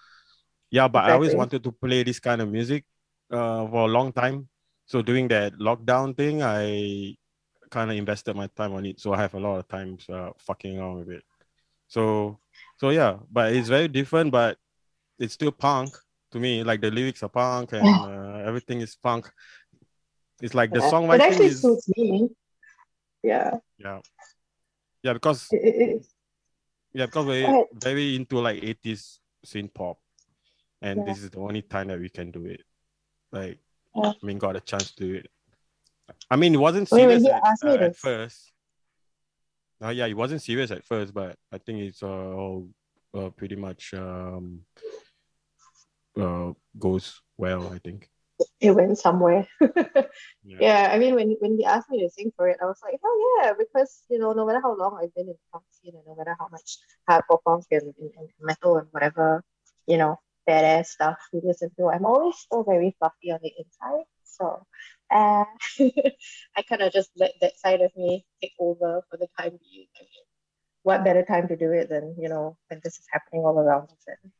yeah, 0.70 0.88
but 0.88 1.04
I 1.04 1.12
always 1.12 1.34
wanted 1.34 1.62
to 1.64 1.72
play 1.72 2.02
this 2.02 2.18
kind 2.18 2.40
of 2.40 2.50
music 2.50 2.84
uh, 3.30 3.66
for 3.68 3.84
a 3.84 3.92
long 3.92 4.12
time. 4.12 4.48
So 4.86 5.02
doing 5.02 5.28
that 5.28 5.54
lockdown 5.54 6.16
thing, 6.16 6.42
I 6.42 7.16
kind 7.70 7.90
of 7.90 7.96
invested 7.96 8.36
my 8.36 8.48
time 8.48 8.72
on 8.74 8.86
it. 8.86 9.00
So 9.00 9.12
I 9.12 9.20
have 9.22 9.34
a 9.34 9.40
lot 9.40 9.58
of 9.58 9.68
times 9.68 10.08
uh, 10.08 10.30
fucking 10.38 10.78
around 10.78 10.98
with 10.98 11.10
it. 11.10 11.22
So 11.88 12.38
so 12.78 12.90
yeah, 12.90 13.18
but 13.30 13.54
it's 13.54 13.68
very 13.68 13.88
different, 13.88 14.30
but 14.32 14.58
it's 15.18 15.34
still 15.34 15.52
punk 15.52 15.96
to 16.32 16.38
me. 16.40 16.62
Like 16.64 16.80
the 16.80 16.90
lyrics 16.90 17.22
are 17.22 17.28
punk 17.28 17.72
and 17.72 17.86
uh, 18.04 18.42
everything 18.46 18.80
is 18.80 18.96
punk. 18.96 19.30
It's 20.42 20.54
like 20.54 20.72
the 20.72 20.80
Yeah. 20.80 20.90
songwriting 20.90 21.14
It 21.14 21.22
actually 21.22 21.46
is 21.46 21.60
suits 21.60 21.88
me. 21.96 22.28
Yeah. 23.22 23.52
yeah 23.78 24.00
yeah 25.02 25.12
because 25.14 25.48
It, 25.50 25.56
it, 25.64 26.06
Yeah, 26.92 27.06
because 27.06 27.26
we're 27.26 27.64
very 27.72 28.14
into 28.14 28.38
like 28.38 28.62
80s 28.62 29.18
synth 29.44 29.74
pop. 29.74 29.98
And 30.82 30.98
Yeah. 30.98 31.04
this 31.04 31.22
is 31.22 31.30
the 31.30 31.40
only 31.40 31.62
time 31.62 31.88
that 31.88 31.98
we 31.98 32.08
can 32.08 32.30
do 32.30 32.46
it. 32.46 32.62
Like. 33.32 33.58
I 33.96 34.14
mean, 34.22 34.38
got 34.38 34.56
a 34.56 34.60
chance 34.60 34.90
to 34.92 35.16
it. 35.18 35.30
I 36.30 36.36
mean, 36.36 36.54
it 36.54 36.58
wasn't 36.58 36.90
Wait, 36.90 37.00
serious 37.00 37.22
he 37.22 37.30
at, 37.30 37.42
uh, 37.64 37.74
at 37.74 37.96
first. 37.96 38.52
Uh, 39.82 39.90
yeah, 39.90 40.06
it 40.06 40.16
wasn't 40.16 40.42
serious 40.42 40.70
at 40.70 40.84
first, 40.84 41.12
but 41.14 41.36
I 41.52 41.58
think 41.58 41.80
it's 41.80 42.02
uh, 42.02 42.06
all 42.06 42.68
uh, 43.16 43.30
pretty 43.30 43.56
much 43.56 43.94
um, 43.94 44.60
uh, 46.18 46.52
goes 46.78 47.22
well, 47.36 47.68
I 47.68 47.78
think. 47.78 48.08
it 48.60 48.72
went 48.72 48.98
somewhere. 48.98 49.46
Yeah. 50.46 50.58
yeah, 50.60 50.90
I 50.92 50.98
mean, 50.98 51.14
when 51.14 51.30
when 51.40 51.56
he 51.56 51.64
asked 51.64 51.88
me 51.88 52.02
to 52.02 52.10
sing 52.10 52.30
for 52.36 52.46
it, 52.48 52.58
I 52.62 52.66
was 52.66 52.78
like, 52.82 53.00
oh 53.02 53.40
yeah, 53.42 53.54
because 53.58 54.04
you 54.10 54.18
know, 54.18 54.34
no 54.34 54.44
matter 54.44 54.60
how 54.60 54.76
long 54.76 55.00
I've 55.02 55.14
been 55.14 55.26
in 55.26 55.32
the 55.32 55.48
punk 55.50 55.64
scene, 55.72 55.94
and 55.96 56.04
no 56.06 56.14
matter 56.14 56.36
how 56.38 56.48
much 56.52 56.78
hardcore 57.08 57.42
punk 57.44 57.64
and, 57.70 57.94
and, 57.98 58.10
and 58.18 58.28
metal 58.40 58.76
and 58.76 58.86
whatever, 58.90 59.42
you 59.86 59.96
know, 59.96 60.20
badass 60.48 60.86
stuff 60.86 61.18
we 61.32 61.40
listen 61.42 61.70
to, 61.78 61.88
I'm 61.88 62.06
always 62.06 62.36
still 62.36 62.64
very 62.64 62.94
fluffy 62.98 63.32
on 63.32 63.40
the 63.42 63.52
inside. 63.58 64.04
So, 64.24 64.66
uh, 65.10 65.44
I 66.56 66.62
kind 66.68 66.82
of 66.82 66.92
just 66.92 67.10
let 67.16 67.32
that 67.40 67.58
side 67.58 67.80
of 67.80 67.96
me 67.96 68.24
take 68.40 68.52
over 68.58 69.02
for 69.10 69.16
the 69.16 69.28
time 69.38 69.58
being. 69.62 69.86
I 69.96 70.02
mean, 70.02 70.24
what 70.82 71.04
better 71.04 71.24
time 71.24 71.48
to 71.48 71.56
do 71.56 71.72
it 71.72 71.88
than 71.88 72.16
you 72.18 72.28
know 72.28 72.56
when 72.68 72.80
this 72.82 72.98
is 72.98 73.06
happening 73.10 73.42
all 73.42 73.58
around 73.58 73.84
us, 73.84 74.04
and, 74.06 74.32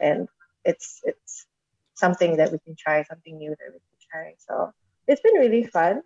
and 0.00 0.28
it's 0.64 1.00
it's 1.04 1.46
something 1.94 2.36
that 2.36 2.52
we 2.52 2.58
can 2.58 2.76
try, 2.76 3.02
something 3.02 3.36
new 3.36 3.50
that 3.50 3.72
we 3.72 3.78
can 3.78 3.98
try. 4.10 4.34
So 4.38 4.72
it's 5.06 5.20
been 5.20 5.34
really 5.34 5.64
fun, 5.64 6.02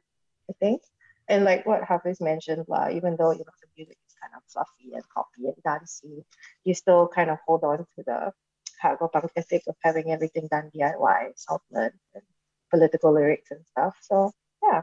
I 0.50 0.52
think. 0.58 0.82
And 1.28 1.44
like 1.44 1.64
what 1.64 1.84
Hafiz 1.84 2.20
mentioned, 2.20 2.64
lah, 2.68 2.88
even 2.90 3.16
though 3.16 3.32
you 3.32 3.44
know 3.46 3.56
the 3.60 3.68
music 3.76 3.96
is 4.06 4.14
kind 4.20 4.32
of 4.36 4.42
fluffy 4.52 4.92
and 4.94 5.04
poppy 5.14 5.46
and 5.46 5.62
dancey, 5.64 6.24
you 6.64 6.74
still 6.74 7.08
kind 7.08 7.30
of 7.30 7.38
hold 7.46 7.64
on 7.64 7.78
to 7.78 8.02
the 8.04 8.32
hardcore 8.82 9.12
punk 9.12 9.30
ethic 9.36 9.62
of 9.66 9.76
having 9.82 10.10
everything 10.10 10.48
done 10.50 10.70
DIY, 10.74 11.32
self-learned, 11.36 11.98
and 12.14 12.22
political 12.70 13.12
lyrics 13.12 13.50
and 13.50 13.64
stuff. 13.66 13.96
So 14.00 14.32
yeah, 14.62 14.82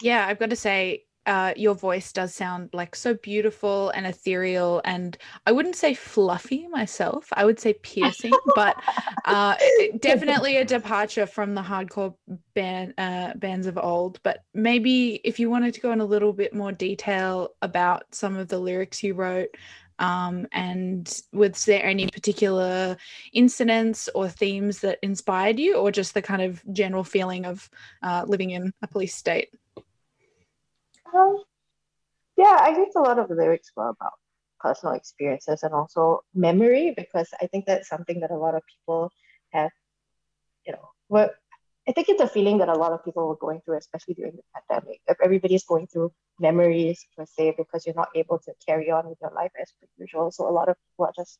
Yeah, 0.00 0.26
I've 0.26 0.38
got 0.38 0.50
to 0.50 0.56
say, 0.56 1.06
uh, 1.26 1.52
your 1.56 1.74
voice 1.74 2.12
does 2.12 2.32
sound 2.32 2.70
like 2.72 2.94
so 2.94 3.14
beautiful 3.14 3.90
and 3.90 4.06
ethereal, 4.06 4.80
and 4.84 5.18
I 5.44 5.52
wouldn't 5.52 5.74
say 5.74 5.92
fluffy 5.92 6.68
myself. 6.68 7.28
I 7.32 7.44
would 7.44 7.58
say 7.58 7.72
piercing, 7.74 8.32
but 8.54 8.76
uh, 9.24 9.56
definitely 9.98 10.58
a 10.58 10.64
departure 10.64 11.26
from 11.26 11.54
the 11.54 11.62
hardcore 11.62 12.14
band 12.54 12.94
uh, 12.96 13.34
bands 13.34 13.66
of 13.66 13.76
old. 13.76 14.20
But 14.22 14.44
maybe 14.54 15.20
if 15.24 15.40
you 15.40 15.50
wanted 15.50 15.74
to 15.74 15.80
go 15.80 15.90
in 15.90 16.00
a 16.00 16.04
little 16.04 16.32
bit 16.32 16.54
more 16.54 16.72
detail 16.72 17.50
about 17.60 18.04
some 18.12 18.36
of 18.36 18.46
the 18.46 18.60
lyrics 18.60 19.02
you 19.02 19.14
wrote, 19.14 19.48
um, 19.98 20.46
and 20.52 21.22
was 21.32 21.64
there 21.64 21.84
any 21.84 22.06
particular 22.08 22.96
incidents 23.32 24.08
or 24.14 24.28
themes 24.28 24.80
that 24.80 24.98
inspired 25.02 25.58
you, 25.58 25.76
or 25.76 25.90
just 25.90 26.14
the 26.14 26.22
kind 26.22 26.42
of 26.42 26.62
general 26.72 27.04
feeling 27.04 27.44
of 27.44 27.68
uh, 28.02 28.24
living 28.26 28.50
in 28.50 28.72
a 28.82 28.88
police 28.88 29.14
state? 29.14 29.50
Um, 31.14 31.42
yeah, 32.36 32.58
I 32.60 32.74
think 32.74 32.92
a 32.94 33.00
lot 33.00 33.18
of 33.18 33.28
the 33.28 33.34
lyrics 33.34 33.72
were 33.76 33.88
about 33.88 34.12
personal 34.60 34.94
experiences 34.94 35.62
and 35.62 35.72
also 35.72 36.24
memory 36.34 36.92
because 36.96 37.28
I 37.40 37.46
think 37.46 37.66
that's 37.66 37.88
something 37.88 38.20
that 38.20 38.30
a 38.30 38.36
lot 38.36 38.54
of 38.54 38.62
people 38.66 39.10
have, 39.50 39.70
you 40.66 40.72
know, 40.72 40.90
were 41.08 41.30
I 41.88 41.92
think 41.92 42.08
it's 42.08 42.20
a 42.20 42.28
feeling 42.28 42.58
that 42.58 42.68
a 42.68 42.74
lot 42.74 42.92
of 42.92 43.04
people 43.04 43.28
were 43.28 43.36
going 43.36 43.60
through, 43.64 43.78
especially 43.78 44.14
during 44.14 44.32
the 44.32 44.42
pandemic. 44.54 45.00
If 45.06 45.18
everybody's 45.22 45.64
going 45.64 45.86
through 45.86 46.12
memories 46.40 47.06
per 47.16 47.24
se 47.26 47.54
because 47.56 47.86
you're 47.86 47.94
not 47.94 48.08
able 48.14 48.38
to 48.40 48.52
carry 48.66 48.90
on 48.90 49.08
with 49.08 49.18
your 49.20 49.32
life 49.32 49.52
as 49.60 49.72
per 49.80 49.86
usual. 49.96 50.30
So 50.32 50.48
a 50.48 50.50
lot 50.50 50.68
of 50.68 50.76
people 50.90 51.06
are 51.06 51.12
just 51.16 51.38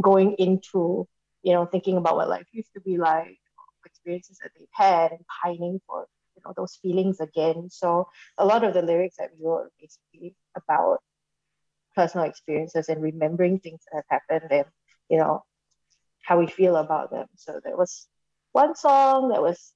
going 0.00 0.34
into, 0.38 1.08
you 1.42 1.52
know, 1.54 1.64
thinking 1.64 1.96
about 1.96 2.16
what 2.16 2.28
life 2.28 2.46
used 2.52 2.72
to 2.74 2.80
be 2.80 2.98
like, 2.98 3.38
experiences 3.86 4.38
that 4.42 4.50
they've 4.58 4.68
had 4.72 5.12
and 5.12 5.20
pining 5.42 5.80
for, 5.86 6.06
you 6.34 6.42
know, 6.44 6.52
those 6.56 6.76
feelings 6.82 7.20
again. 7.20 7.68
So 7.70 8.08
a 8.36 8.44
lot 8.44 8.64
of 8.64 8.74
the 8.74 8.82
lyrics 8.82 9.16
that 9.18 9.30
we 9.38 9.46
wrote 9.46 9.70
basically 9.80 10.34
about 10.56 10.98
personal 11.94 12.26
experiences 12.26 12.88
and 12.88 13.02
remembering 13.02 13.58
things 13.58 13.80
that 13.90 14.04
have 14.10 14.20
happened 14.28 14.52
and 14.52 14.66
you 15.08 15.16
know 15.16 15.42
how 16.22 16.38
we 16.38 16.46
feel 16.46 16.76
about 16.76 17.10
them. 17.10 17.26
So 17.36 17.60
there 17.64 17.76
was 17.76 18.06
one 18.52 18.74
song 18.74 19.30
that 19.30 19.40
was 19.40 19.72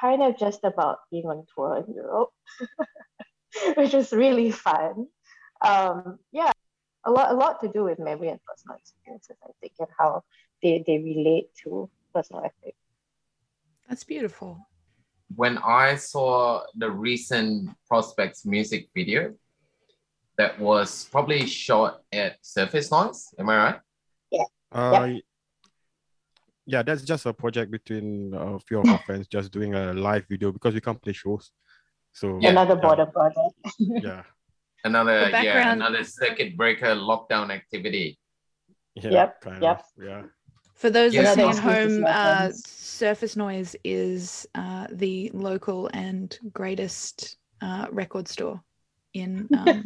kind 0.00 0.22
of 0.22 0.38
just 0.38 0.60
about 0.64 0.98
being 1.10 1.26
on 1.26 1.44
tour 1.54 1.84
in 1.86 1.94
Europe, 1.94 2.30
which 3.76 3.92
was 3.92 4.12
really 4.12 4.50
fun. 4.50 5.06
Um, 5.60 6.18
yeah, 6.32 6.52
a 7.04 7.10
lot, 7.10 7.30
a 7.30 7.34
lot 7.34 7.60
to 7.60 7.68
do 7.68 7.84
with 7.84 7.98
memory 7.98 8.28
and 8.28 8.40
personal 8.44 8.76
experiences, 8.76 9.36
I 9.42 9.50
think, 9.60 9.72
and 9.78 9.88
how 9.98 10.22
they, 10.62 10.84
they 10.86 10.98
relate 10.98 11.48
to 11.64 11.88
personal 12.14 12.44
ethics. 12.44 12.78
That's 13.88 14.04
beautiful. 14.04 14.66
when 15.34 15.58
I 15.58 15.96
saw 15.96 16.62
the 16.76 16.90
recent 16.90 17.70
Prospects 17.88 18.44
music 18.44 18.88
video 18.94 19.34
that 20.38 20.58
was 20.60 21.08
probably 21.10 21.46
shot 21.46 22.02
at 22.12 22.36
Surface 22.42 22.90
Noise, 22.90 23.34
am 23.38 23.48
I 23.48 23.56
right? 23.56 23.80
Uh, 24.72 25.08
yeah, 26.66 26.82
that's 26.82 27.02
just 27.02 27.26
a 27.26 27.32
project 27.32 27.70
between 27.70 28.34
a 28.34 28.58
few 28.60 28.80
of 28.80 28.88
our 28.88 28.98
friends 29.06 29.26
just 29.28 29.52
doing 29.52 29.74
a 29.74 29.92
live 29.94 30.26
video 30.28 30.52
because 30.52 30.74
we 30.74 30.80
can't 30.80 31.00
play 31.00 31.12
shows. 31.12 31.50
So 32.12 32.38
Yeah. 32.40 32.50
Another 32.50 32.74
yeah, 32.74 32.80
border 32.80 33.06
project. 33.06 33.54
Yeah. 33.78 34.22
Another 34.84 35.28
yeah, 35.30 35.72
another 35.72 36.04
circuit 36.04 36.56
breaker 36.56 36.94
lockdown 36.94 37.50
activity. 37.50 38.18
Yeah, 38.94 39.10
Yep, 39.10 39.40
kind 39.40 39.62
yep. 39.62 39.78
of. 39.80 40.04
Yeah. 40.04 40.22
For 40.74 40.90
those 40.90 41.14
Yeah. 41.14 41.22
listening 41.22 41.48
at 41.48 41.56
Another 41.58 41.72
excuse 41.80 41.98
to 41.98 42.12
home, 42.12 42.48
uh. 42.48 42.52
Surface 42.54 43.36
Noise 43.36 43.76
is 43.84 44.46
uh, 44.54 44.86
the 44.90 45.30
local 45.34 45.90
and 45.92 46.38
greatest 46.52 47.36
uh, 47.60 47.86
record 47.90 48.26
store 48.28 48.60
in 49.12 49.48
um, 49.58 49.84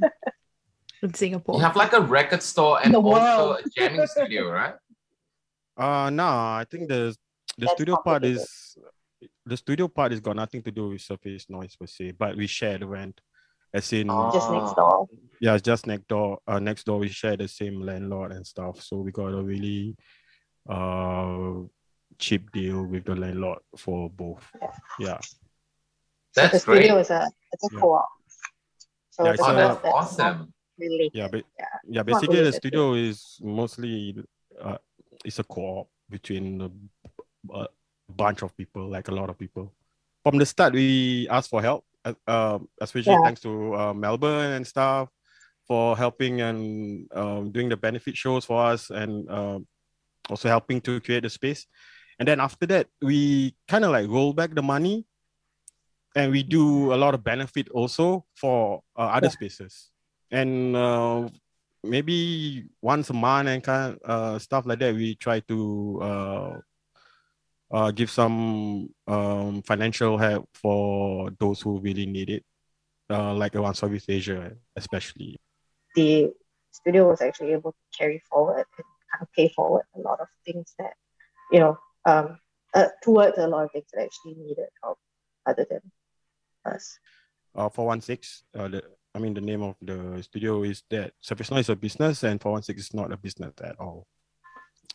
in 1.02 1.14
Singapore. 1.14 1.56
You 1.56 1.62
have 1.62 1.76
like 1.76 1.92
a 1.92 2.00
record 2.00 2.42
store 2.42 2.78
and 2.84 2.94
also 2.94 3.10
world. 3.10 3.60
a 3.64 3.68
jamming 3.70 4.06
studio, 4.06 4.50
right? 4.50 4.74
Uh 5.76 6.11
no, 6.11 6.24
I 6.26 6.64
think 6.70 6.88
the 6.88 7.14
the 7.59 7.66
That's 7.66 7.72
studio 7.72 7.96
part 8.04 8.24
is 8.24 8.76
the 9.44 9.56
studio 9.56 9.88
part 9.88 10.12
has 10.12 10.20
got 10.20 10.37
nothing 10.37 10.62
to 10.62 10.70
do 10.70 10.88
with 10.88 11.00
surface 11.02 11.46
noise 11.48 11.76
per 11.76 11.87
se, 11.87 12.12
but 12.12 12.37
we 12.37 12.46
share 12.46 12.78
the 12.78 12.87
rent. 12.87 13.20
As 13.72 13.92
in 13.92 14.09
Just 14.33 14.50
next 14.50 14.74
door. 14.74 15.06
yeah, 15.40 15.54
it's 15.54 15.62
just 15.62 15.87
next 15.87 16.09
door. 16.09 16.38
Uh, 16.46 16.59
next 16.59 16.85
door 16.85 16.98
we 16.98 17.09
share 17.09 17.37
the 17.37 17.46
same 17.48 17.80
landlord 17.80 18.33
and 18.33 18.44
stuff, 18.46 18.80
so 18.83 18.96
we 18.96 19.12
got 19.12 19.26
a 19.33 19.42
really 19.42 19.96
uh 20.68 21.62
cheap 22.18 22.50
deal 22.52 22.85
with 22.85 23.04
the 23.04 23.14
landlord 23.14 23.59
for 23.76 24.11
both. 24.11 24.44
Yeah, 24.98 25.18
So 26.33 26.42
the 26.42 26.48
great. 26.50 26.61
studio 26.62 26.98
is 26.98 27.11
a 27.11 27.30
it's 27.52 27.64
a 27.64 27.68
Yeah. 27.72 27.80
co-op. 27.80 28.09
So 29.11 29.24
Yeah, 29.24 29.30
it's 29.33 29.40
it's 29.40 29.48
Oh, 29.48 29.52
a- 29.52 29.56
that's 29.56 29.74
not- 29.74 29.85
not 29.85 29.94
awesome. 29.94 30.52
related. 30.78 31.11
yeah, 31.14 31.28
but 31.28 31.44
Yeah. 31.59 31.66
yeah, 31.88 32.02
basically 32.02 32.42
the 32.42 32.52
studio 32.52 32.94
is 32.94 33.38
mostly 33.42 34.16
uh, 34.61 34.78
it's 35.24 35.38
a 35.38 35.44
co-op 35.44 35.88
between 36.09 36.61
a, 36.61 36.70
a 37.54 37.68
bunch 38.09 38.42
of 38.42 38.56
people, 38.56 38.88
like 38.88 39.09
a 39.09 39.14
lot 39.14 39.30
of 39.30 39.38
people. 39.38 39.72
From 40.22 40.38
the 40.38 40.46
start, 40.46 40.74
we 40.74 41.28
asked 41.30 41.50
for 41.50 41.62
help, 41.62 41.85
uh, 42.04 42.14
um, 42.26 42.68
especially 42.80 43.14
Yeah. 43.14 43.22
thanks 43.22 43.40
to 43.40 43.74
uh, 43.74 43.94
Melbourne 43.94 44.52
and 44.52 44.66
stuff 44.66 45.09
for 45.66 45.96
helping 45.96 46.40
and 46.40 47.09
um, 47.14 47.52
doing 47.52 47.68
the 47.68 47.76
benefit 47.76 48.16
shows 48.16 48.44
for 48.44 48.61
us 48.64 48.90
and 48.90 49.30
um, 49.30 49.66
also 50.28 50.48
helping 50.48 50.80
to 50.83 51.00
create 51.00 51.22
the 51.22 51.30
space. 51.30 51.66
And 52.18 52.28
then 52.28 52.40
after 52.40 52.66
that, 52.66 52.88
we 53.00 53.54
kind 53.68 53.85
of 53.85 53.92
like 53.92 54.09
roll 54.09 54.33
back 54.33 54.54
the 54.54 54.62
money 54.62 55.06
and 56.16 56.33
we 56.33 56.42
do 56.42 56.92
a 56.92 56.96
lot 56.96 57.14
of 57.14 57.22
benefit 57.22 57.68
also 57.70 58.26
for 58.35 58.83
uh, 58.98 59.02
other 59.14 59.28
Yeah. 59.28 59.33
spaces. 59.33 59.90
And 60.30 60.76
uh, 60.76 61.28
maybe 61.82 62.64
once 62.82 63.10
a 63.10 63.12
month 63.12 63.48
and 63.48 63.62
kind 63.62 63.94
of 63.94 64.10
uh, 64.10 64.38
stuff 64.38 64.66
like 64.66 64.78
that, 64.80 64.94
we 64.94 65.14
try 65.14 65.40
to 65.40 65.98
uh, 66.02 66.58
uh, 67.70 67.90
give 67.90 68.10
some 68.10 68.88
um, 69.06 69.62
financial 69.62 70.18
help 70.18 70.48
for 70.54 71.30
those 71.38 71.60
who 71.60 71.78
really 71.80 72.06
need 72.06 72.30
it, 72.30 72.44
uh, 73.10 73.32
like 73.34 73.54
around 73.54 73.74
Southeast 73.74 74.10
Asia, 74.10 74.52
especially. 74.76 75.36
the 75.94 76.32
studio 76.70 77.08
was 77.08 77.20
actually 77.20 77.52
able 77.52 77.72
to 77.72 77.98
carry 77.98 78.22
forward 78.30 78.64
and 78.78 78.86
kind 79.12 79.22
of 79.22 79.32
pay 79.32 79.48
forward 79.48 79.82
a 79.96 80.00
lot 80.00 80.20
of 80.20 80.28
things 80.44 80.74
that, 80.78 80.94
you 81.50 81.58
know, 81.58 81.78
um, 82.06 82.38
uh, 82.74 82.86
towards 83.02 83.36
a 83.38 83.46
lot 83.46 83.64
of 83.64 83.72
things 83.72 83.86
that 83.92 84.02
actually 84.02 84.34
needed 84.34 84.66
help 84.82 84.98
other 85.46 85.66
than 85.68 85.80
us. 86.64 86.98
Uh, 87.54 87.68
416, 87.68 88.46
uh, 88.58 88.68
the, 88.68 88.82
I 89.14 89.18
mean, 89.18 89.35
the 89.35 89.40
name 89.40 89.62
of 89.62 89.75
the 89.83 90.23
studio 90.23 90.62
is 90.62 90.83
that 90.90 91.12
Surface 91.20 91.51
Noise 91.51 91.66
is 91.66 91.70
a 91.70 91.77
business 91.77 92.23
and 92.23 92.40
416 92.40 92.79
is 92.81 92.94
not 92.94 93.12
a 93.12 93.16
business 93.16 93.53
at 93.62 93.79
all. 93.81 94.07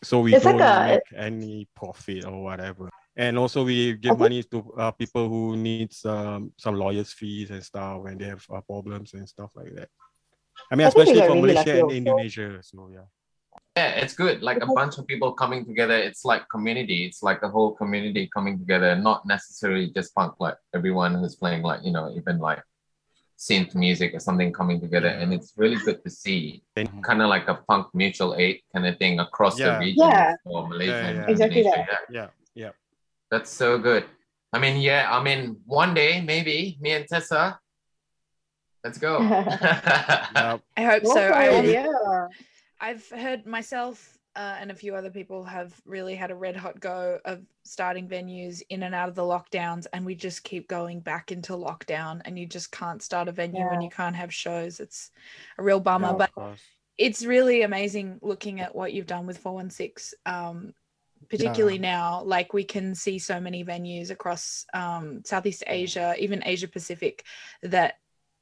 So 0.02 0.20
we 0.20 0.34
It's 0.34 0.44
don't 0.44 0.58
like 0.58 0.70
a- 0.70 0.88
make 0.94 1.08
any 1.16 1.68
profit 1.74 2.24
or 2.24 2.42
whatever. 2.42 2.88
And 3.16 3.38
also 3.38 3.64
we 3.64 3.94
give 3.94 4.12
Okay. 4.12 4.20
money 4.20 4.42
to 4.44 4.72
uh, 4.76 4.90
people 4.92 5.28
who 5.28 5.56
needs 5.56 6.04
um, 6.04 6.52
some 6.58 6.76
lawyers 6.76 7.12
fees 7.12 7.50
and 7.50 7.62
stuff 7.64 8.02
when 8.02 8.18
they 8.18 8.26
have 8.26 8.44
uh, 8.52 8.60
problems 8.60 9.14
and 9.14 9.28
stuff 9.28 9.50
like 9.54 9.74
that. 9.74 9.88
I 10.70 10.76
mean, 10.76 10.86
I 10.86 10.88
especially 10.88 11.20
got 11.20 11.28
for 11.28 11.34
really 11.36 11.54
Malaysia 11.54 11.72
and 11.72 11.82
also. 11.84 11.96
Indonesia. 11.96 12.58
So 12.62 12.90
yeah. 12.92 13.08
Yeah, 13.76 13.90
it's 14.00 14.14
good. 14.14 14.42
Like 14.42 14.62
a 14.62 14.66
bunch 14.66 14.96
of 14.98 15.06
people 15.06 15.32
coming 15.32 15.64
together. 15.64 15.96
It's 15.96 16.24
like 16.24 16.48
community. 16.48 17.04
It's 17.04 17.22
like 17.22 17.40
the 17.40 17.48
whole 17.48 17.72
community 17.76 18.28
coming 18.32 18.58
together, 18.58 18.96
not 18.96 19.26
necessarily 19.26 19.92
just 19.92 20.14
punk, 20.14 20.34
like 20.40 20.56
everyone 20.74 21.14
who's 21.14 21.36
playing 21.36 21.62
like, 21.62 21.80
you 21.84 21.92
know, 21.92 22.12
even 22.16 22.38
like 22.38 22.62
synth 23.38 23.74
music 23.74 24.14
or 24.14 24.20
something 24.20 24.52
coming 24.52 24.80
together. 24.80 25.08
And 25.08 25.32
it's 25.32 25.52
really 25.56 25.76
good 25.84 26.02
to 26.04 26.10
see 26.10 26.62
kind 27.02 27.20
of 27.22 27.28
like 27.28 27.48
a 27.48 27.60
punk 27.68 27.88
mutual 27.94 28.34
aid 28.36 28.60
kind 28.72 28.86
of 28.86 28.96
thing 28.98 29.20
across 29.20 29.58
Yeah. 29.58 29.74
the 29.78 29.84
region 29.92 30.08
Yeah. 30.08 30.34
for 30.44 30.66
Malaysia 30.68 30.90
Yeah, 30.92 31.06
and 31.08 31.16
yeah. 31.18 31.30
Exactly 31.30 31.60
Indonesia. 31.60 31.86
that. 31.90 32.04
Yeah, 32.10 32.28
yeah, 32.54 32.64
yeah. 32.66 32.72
that's 33.30 33.50
so 33.50 33.78
good. 33.78 34.04
I 34.52 34.58
mean, 34.58 34.80
yeah, 34.80 35.12
I 35.12 35.22
mean, 35.22 35.60
one 35.66 35.92
day 35.92 36.22
maybe 36.24 36.78
me 36.80 36.92
and 36.96 37.04
Tessa, 37.06 37.60
let's 38.84 38.96
go. 38.96 39.18
yeah. 39.20 40.56
I 40.76 40.82
hope 40.82 41.04
so. 41.04 41.20
I 41.20 41.44
it, 41.60 41.64
yeah. 41.76 42.28
I've 42.80 43.04
heard 43.10 43.44
myself 43.44 44.15
uh, 44.36 44.56
and 44.60 44.70
a 44.70 44.74
few 44.74 44.94
other 44.94 45.10
people 45.10 45.42
have 45.44 45.74
really 45.86 46.14
had 46.14 46.30
a 46.30 46.34
red 46.34 46.56
hot 46.56 46.78
go 46.78 47.18
of 47.24 47.42
starting 47.64 48.06
venues 48.08 48.62
in 48.68 48.82
and 48.84 48.94
out 48.94 49.08
of 49.08 49.14
the 49.14 49.22
lockdowns, 49.22 49.86
and 49.92 50.04
we 50.04 50.14
just 50.14 50.44
keep 50.44 50.68
going 50.68 51.00
back 51.00 51.32
into 51.32 51.52
lockdown, 51.54 52.20
and 52.24 52.38
you 52.38 52.46
just 52.46 52.70
can't 52.70 53.02
start 53.02 53.28
a 53.28 53.32
venue 53.32 53.66
when 53.68 53.80
Yeah. 53.80 53.80
you 53.80 53.90
can't 53.90 54.16
have 54.16 54.32
shows. 54.32 54.78
It's 54.80 55.10
a 55.58 55.62
real 55.62 55.80
bummer, 55.80 56.08
yeah, 56.08 56.12
but 56.12 56.32
course. 56.34 56.62
it's 56.98 57.24
really 57.24 57.62
amazing 57.62 58.18
looking 58.22 58.60
at 58.60 58.74
what 58.74 58.92
you've 58.92 59.06
done 59.06 59.26
with 59.26 59.38
416 59.38 60.18
um 60.26 60.72
particularly 61.28 61.78
now 61.78 62.22
like 62.24 62.52
we 62.52 62.64
can 62.64 62.94
see 62.94 63.18
so 63.18 63.40
many 63.40 63.64
venues 63.64 64.10
across 64.10 64.64
um 64.74 65.22
southeast 65.24 65.64
asia 65.66 66.14
even 66.18 66.42
asia 66.44 66.68
pacific 66.68 67.24
that 67.62 67.94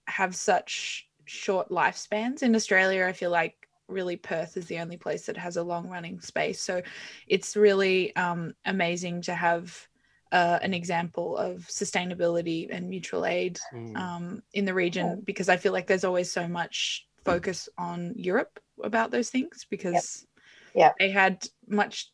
have 0.06 0.34
such 0.36 1.08
short 1.24 1.70
lifespans 1.70 2.42
in 2.42 2.54
australia 2.54 3.06
i 3.06 3.12
feel 3.12 3.30
like 3.30 3.63
really 3.88 4.16
perth 4.16 4.56
is 4.56 4.66
the 4.66 4.78
only 4.78 4.96
place 4.96 5.26
that 5.26 5.36
has 5.36 5.56
a 5.56 5.62
long 5.62 5.88
running 5.88 6.20
space 6.20 6.60
so 6.60 6.80
it's 7.28 7.56
really 7.56 8.14
um 8.16 8.54
amazing 8.64 9.20
to 9.20 9.34
have 9.34 9.86
uh, 10.32 10.58
an 10.62 10.74
example 10.74 11.36
of 11.36 11.58
sustainability 11.68 12.66
and 12.68 12.88
mutual 12.88 13.24
aid 13.24 13.56
Mm. 13.72 13.96
um, 13.96 14.42
in 14.52 14.64
the 14.64 14.74
region 14.74 15.20
because 15.24 15.48
I 15.48 15.56
feel 15.56 15.72
like 15.72 15.86
there's 15.86 16.02
always 16.02 16.32
so 16.32 16.48
much 16.48 17.06
focus 17.24 17.68
on 17.78 18.14
Europe 18.16 18.58
about 18.82 19.12
those 19.12 19.30
things 19.30 19.64
because 19.70 20.26
Yep. 20.74 20.96
they 20.98 21.10
had 21.10 21.46
much 21.68 22.10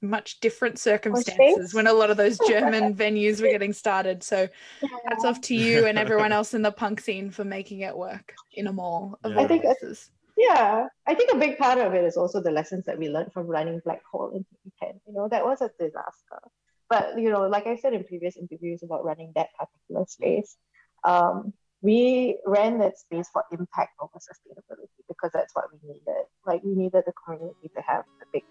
much 0.00 0.38
different 0.40 0.78
circumstances 0.78 1.74
when 1.74 1.88
a 1.88 1.92
lot 1.92 2.10
of 2.10 2.16
those 2.16 2.38
German 2.46 2.94
venues 2.94 3.40
were 3.42 3.48
getting 3.48 3.72
started. 3.72 4.22
So 4.22 4.48
hats 5.08 5.24
off 5.24 5.40
to 5.42 5.54
you 5.56 5.86
and 5.86 5.98
everyone 5.98 6.30
else 6.32 6.54
in 6.54 6.62
the 6.62 6.70
punk 6.70 7.00
scene 7.00 7.30
for 7.30 7.44
making 7.44 7.80
it 7.80 7.96
work 7.96 8.34
in 8.52 8.68
a 8.68 8.72
mall 8.72 9.18
of 9.24 9.32
Yeah. 9.32 9.40
I 9.40 9.46
think 9.48 9.62
places. 9.62 10.10
Yeah, 10.40 10.86
I 11.06 11.14
think 11.14 11.30
a 11.34 11.36
big 11.36 11.58
part 11.58 11.76
of 11.76 11.92
it 11.92 12.02
is 12.02 12.16
also 12.16 12.40
the 12.40 12.50
lessons 12.50 12.86
that 12.86 12.98
we 12.98 13.10
learned 13.10 13.30
from 13.34 13.46
running 13.46 13.78
Black 13.84 14.00
Hole 14.10 14.30
in 14.30 14.46
2010. 14.80 15.00
You 15.06 15.12
know, 15.12 15.28
that 15.28 15.44
was 15.44 15.60
a 15.60 15.70
disaster. 15.78 16.40
But, 16.88 17.18
you 17.18 17.30
know, 17.30 17.46
like 17.46 17.66
I 17.66 17.76
said 17.76 17.92
in 17.92 18.04
previous 18.04 18.38
interviews 18.38 18.82
about 18.82 19.04
running 19.04 19.32
that 19.36 19.48
particular 19.58 20.06
space, 20.08 20.56
um, 21.04 21.52
we 21.82 22.38
ran 22.46 22.78
that 22.78 22.98
space 22.98 23.28
for 23.30 23.44
impact 23.52 23.92
over 24.00 24.14
sustainability 24.16 24.88
because 25.08 25.30
that's 25.34 25.54
what 25.54 25.66
we 25.72 25.78
needed. 25.86 26.24
Like, 26.46 26.62
we 26.64 26.74
needed 26.74 27.04
the 27.04 27.12
community 27.22 27.70
to 27.76 27.82
have 27.86 28.04
a 28.22 28.24
big 28.32 28.44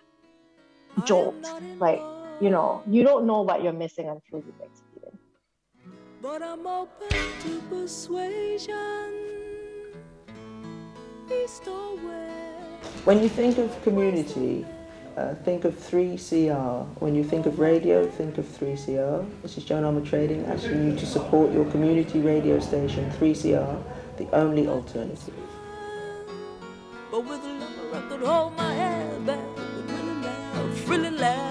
jolt. 1.06 1.44
Like, 1.80 2.04
you 2.40 2.52
know, 2.52 2.84
you 2.88 3.04
don't 3.04 3.26
know 3.26 3.42
what 3.42 3.64
you're 3.64 3.74
missing 3.74 4.08
until 4.08 4.46
you 4.46 4.54
experience. 4.64 5.22
But 6.22 6.44
I'm 6.44 6.68
open 6.68 7.10
to 7.10 7.62
persuasion. 7.68 9.49
East 11.32 11.68
or 11.68 11.96
west. 11.96 13.06
When 13.06 13.22
you 13.22 13.30
think 13.30 13.58
of 13.58 13.82
community, 13.84 14.66
uh, 15.16 15.36
think 15.44 15.64
of 15.64 15.76
3CR. 15.76 16.86
When 17.00 17.14
you 17.14 17.24
think 17.24 17.46
of 17.46 17.60
radio, 17.60 18.08
think 18.10 18.38
of 18.38 18.46
3CR. 18.46 19.26
This 19.42 19.58
is 19.58 19.64
Joan 19.64 19.84
Armour 19.84 20.06
Trading 20.06 20.46
asking 20.46 20.92
you 20.92 20.96
to 20.96 21.06
support 21.06 21.54
your 21.54 21.66
community 21.72 22.20
radio 22.20 22.60
station, 22.60 23.12
3CR, 23.12 23.84
the 24.18 24.28
only 24.34 24.68
alternative. 24.68 25.34
But 27.12 27.22
with 27.26 27.44
a 27.44 27.54
love, 27.54 27.94
I 27.94 28.10
could 28.10 28.22
hold 28.22 28.56
my 28.56 28.74
head 28.74 29.26
back 29.26 29.40
really 29.58 30.22
laugh, 30.22 30.90
really 30.90 31.10
laugh. 31.12 31.49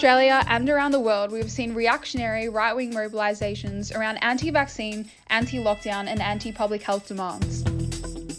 Australia 0.00 0.40
and 0.46 0.64
around 0.70 0.92
the 0.92 0.98
world, 0.98 1.30
we've 1.30 1.50
seen 1.50 1.74
reactionary 1.74 2.48
right 2.48 2.74
wing 2.74 2.90
mobilisations 2.90 3.94
around 3.94 4.16
anti 4.22 4.50
vaccine, 4.50 5.10
anti 5.26 5.58
lockdown, 5.58 6.06
and 6.06 6.22
anti 6.22 6.50
public 6.50 6.82
health 6.82 7.06
demands. 7.06 7.60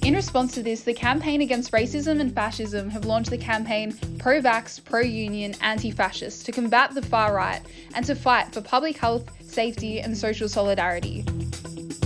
In 0.02 0.16
response 0.16 0.56
to 0.56 0.64
this, 0.64 0.82
the 0.82 0.96
Campaign 0.96 1.42
Against 1.42 1.72
Racism 1.72 2.20
and 2.20 2.34
Fascism 2.34 2.90
have 2.90 3.06
launched 3.06 3.30
the 3.30 3.38
campaign 3.38 3.96
Pro 4.18 4.42
Vax, 4.42 4.84
Pro 4.84 5.02
Union, 5.02 5.54
Anti 5.62 5.92
Fascist 5.92 6.48
to 6.48 6.52
combat 6.52 6.96
the 6.96 7.02
far 7.04 7.36
right 7.36 7.62
and 7.94 8.04
to 8.08 8.16
fight 8.16 8.52
for 8.52 8.62
public 8.62 8.98
health, 8.98 9.30
safety, 9.48 10.00
and 10.00 10.18
social 10.18 10.50
solidarity. 10.50 11.22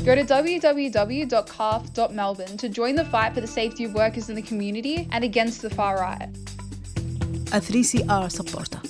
Go 0.03 0.15
to 0.15 0.25
www.carf.melbourne 0.25 2.57
to 2.57 2.67
join 2.67 2.95
the 2.95 3.05
fight 3.05 3.33
for 3.33 3.39
the 3.39 3.47
safety 3.47 3.85
of 3.85 3.93
workers 3.93 4.27
in 4.27 4.35
the 4.35 4.41
community 4.41 5.07
and 5.13 5.23
against 5.23 5.61
the 5.61 5.69
far 5.69 6.01
right. 6.01 6.27
a 7.53 7.61
3CR 7.61 8.29
supporter. 8.29 8.81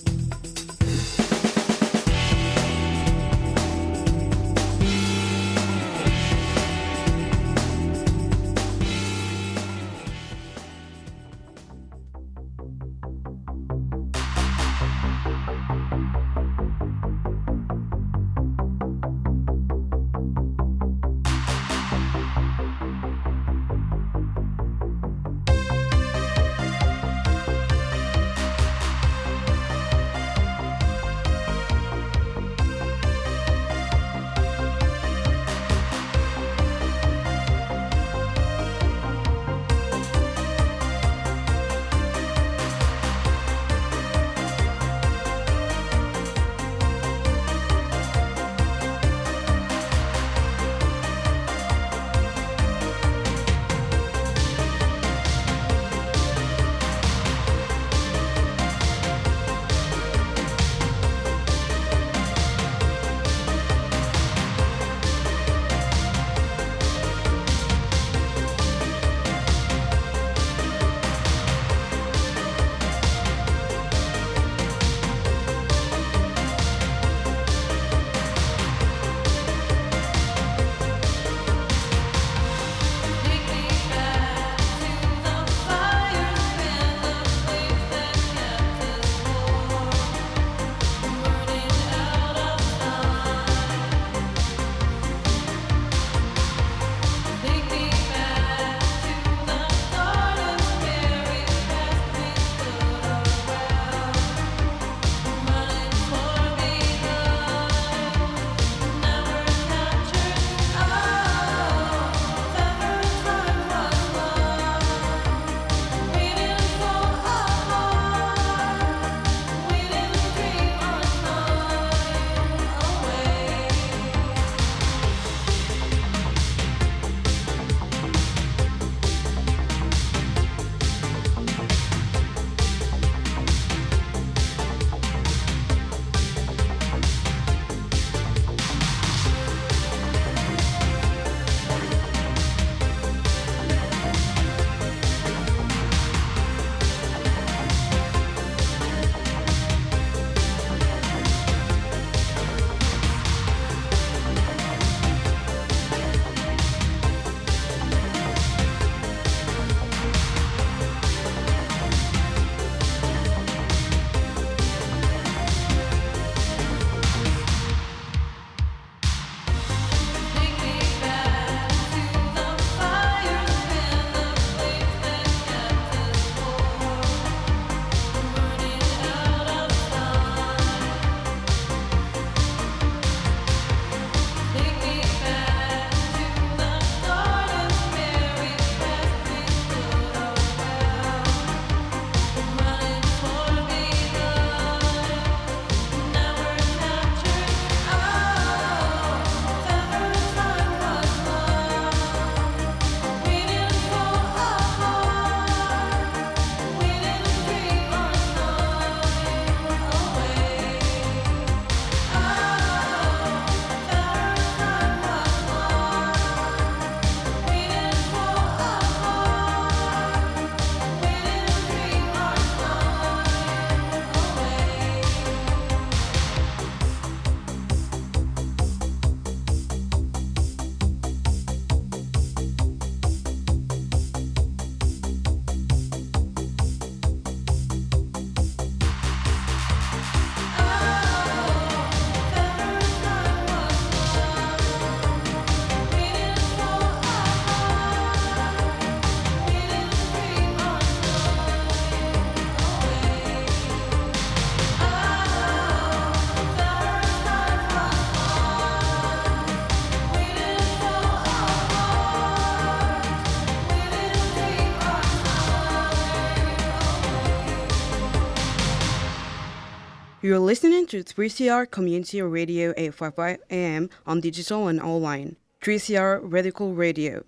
You're 270.26 270.40
listening 270.40 270.88
to 270.88 271.04
3CR 271.04 271.70
Community 271.70 272.20
Radio 272.20 272.74
855 272.78 273.42
AM 273.52 273.92
on 274.08 274.22
digital 274.22 274.68
and 274.68 274.82
online. 274.82 275.36
3CR 275.62 276.20
Radical 276.24 276.74
Radio. 276.74 277.26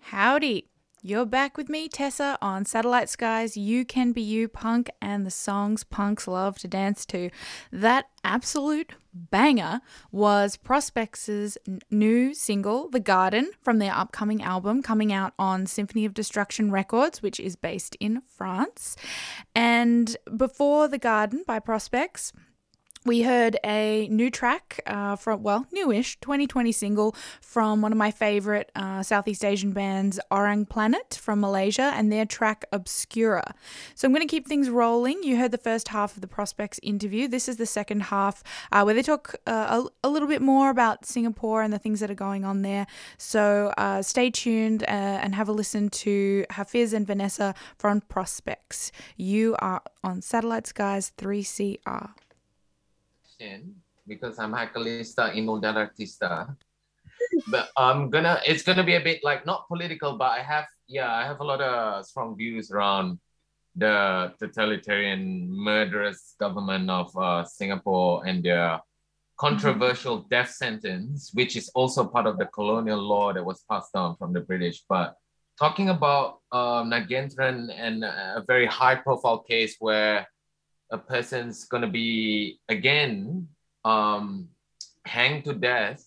Howdy. 0.00 0.68
You're 1.00 1.24
back 1.24 1.56
with 1.56 1.70
me, 1.70 1.88
Tessa, 1.88 2.36
on 2.42 2.66
Satellite 2.66 3.08
Skies, 3.08 3.56
You 3.56 3.86
Can 3.86 4.12
Be 4.12 4.20
You 4.20 4.48
Punk, 4.48 4.90
and 5.00 5.24
the 5.24 5.30
songs 5.30 5.82
punks 5.82 6.28
love 6.28 6.58
to 6.58 6.68
dance 6.68 7.06
to. 7.06 7.30
That 7.72 8.10
absolute 8.22 8.92
banger 9.30 9.80
was 10.10 10.56
Prospects' 10.56 11.58
new 11.90 12.34
single, 12.34 12.88
The 12.88 13.00
Garden, 13.00 13.50
from 13.60 13.78
their 13.78 13.92
upcoming 13.92 14.42
album 14.42 14.82
coming 14.82 15.12
out 15.12 15.34
on 15.38 15.66
Symphony 15.66 16.04
of 16.04 16.14
Destruction 16.14 16.70
Records, 16.70 17.22
which 17.22 17.38
is 17.40 17.56
based 17.56 17.96
in 18.00 18.22
France. 18.26 18.96
And 19.54 20.16
before 20.36 20.88
The 20.88 20.98
Garden 20.98 21.44
by 21.46 21.58
Prospects, 21.58 22.32
we 23.04 23.22
heard 23.22 23.58
a 23.64 24.08
new 24.10 24.30
track 24.30 24.80
uh, 24.86 25.16
from, 25.16 25.42
well, 25.42 25.66
newish 25.72 26.18
2020 26.20 26.72
single 26.72 27.14
from 27.40 27.80
one 27.80 27.92
of 27.92 27.98
my 27.98 28.10
favorite 28.10 28.70
uh, 28.74 29.02
Southeast 29.02 29.44
Asian 29.44 29.72
bands, 29.72 30.18
Orang 30.30 30.66
Planet 30.66 31.18
from 31.20 31.40
Malaysia, 31.40 31.92
and 31.94 32.12
their 32.12 32.26
track 32.26 32.64
Obscura. 32.72 33.54
So 33.94 34.06
I'm 34.06 34.12
going 34.12 34.26
to 34.26 34.30
keep 34.30 34.46
things 34.46 34.68
rolling. 34.68 35.22
You 35.22 35.36
heard 35.36 35.52
the 35.52 35.58
first 35.58 35.88
half 35.88 36.14
of 36.16 36.20
the 36.20 36.26
Prospects 36.26 36.80
interview. 36.82 37.28
This 37.28 37.48
is 37.48 37.56
the 37.56 37.66
second 37.66 38.04
half 38.04 38.42
uh, 38.72 38.82
where 38.82 38.94
they 38.94 39.02
talk 39.02 39.34
uh, 39.46 39.82
a, 40.02 40.06
a, 40.06 40.10
little 40.10 40.28
bit 40.28 40.42
more 40.42 40.70
about 40.70 41.04
Singapore 41.06 41.62
and 41.62 41.72
the 41.72 41.78
things 41.78 42.00
that 42.00 42.10
are 42.10 42.14
going 42.14 42.44
on 42.44 42.62
there. 42.62 42.86
So 43.16 43.72
uh, 43.78 44.02
stay 44.02 44.30
tuned 44.30 44.82
uh, 44.82 44.86
and 44.86 45.34
have 45.34 45.48
a 45.48 45.52
listen 45.52 45.88
to 45.90 46.44
Hafiz 46.50 46.92
and 46.92 47.06
Vanessa 47.06 47.54
from 47.76 48.00
Prospects. 48.02 48.92
You 49.16 49.56
are 49.60 49.82
on 50.02 50.22
Satellite 50.22 50.66
Skies 50.66 51.12
3CR 51.16 52.10
because 54.06 54.38
I'm 54.38 54.52
Hakalista 54.52 55.34
Imundal 55.34 55.76
Artista. 55.76 56.56
But 57.48 57.68
I'm 57.76 58.10
gonna 58.10 58.40
it's 58.46 58.62
gonna 58.62 58.84
be 58.84 58.94
a 58.94 59.00
bit 59.00 59.22
like 59.22 59.44
not 59.46 59.68
political, 59.68 60.16
but 60.16 60.30
I 60.30 60.42
have 60.42 60.66
yeah, 60.86 61.12
I 61.12 61.24
have 61.24 61.40
a 61.40 61.44
lot 61.44 61.60
of 61.60 62.06
strong 62.06 62.36
views 62.36 62.70
around 62.70 63.18
the 63.76 64.32
totalitarian 64.38 65.46
murderous 65.50 66.34
government 66.40 66.90
of 66.90 67.16
uh, 67.16 67.44
Singapore 67.44 68.26
and 68.26 68.42
their 68.42 68.80
controversial 69.38 70.18
mm-hmm. 70.18 70.28
death 70.28 70.50
sentence, 70.50 71.30
which 71.34 71.54
is 71.56 71.70
also 71.74 72.04
part 72.04 72.26
of 72.26 72.38
the 72.38 72.46
colonial 72.46 72.98
law 72.98 73.32
that 73.32 73.44
was 73.44 73.64
passed 73.70 73.92
down 73.92 74.16
from 74.16 74.32
the 74.32 74.40
British. 74.40 74.82
But 74.88 75.14
talking 75.58 75.90
about 75.90 76.40
um, 76.50 76.90
Nagaenthran 76.90 77.70
and 77.76 78.04
a 78.04 78.44
very 78.46 78.66
high 78.66 78.96
profile 78.96 79.38
case 79.38 79.76
where 79.78 80.26
a 80.90 80.98
person's 80.98 81.64
going 81.64 81.82
to 81.82 81.88
be 81.88 82.60
again 82.68 83.48
um, 83.84 84.48
hanged 85.04 85.44
to 85.44 85.54
death 85.54 86.04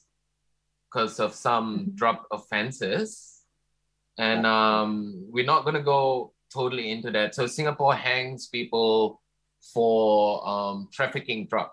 because 0.85 1.19
of 1.19 1.33
some 1.33 1.79
mm-hmm. 1.79 1.95
drug 1.95 2.17
offenses. 2.31 3.41
And 4.17 4.45
um, 4.45 5.25
we're 5.29 5.45
not 5.45 5.63
going 5.63 5.75
to 5.75 5.81
go 5.83 6.33
totally 6.53 6.91
into 6.91 7.11
that. 7.11 7.33
So 7.33 7.47
singapore 7.47 7.95
hangs 7.95 8.47
people 8.47 9.21
for 9.73 10.47
um, 10.47 10.89
trafficking 10.91 11.47
drug. 11.47 11.69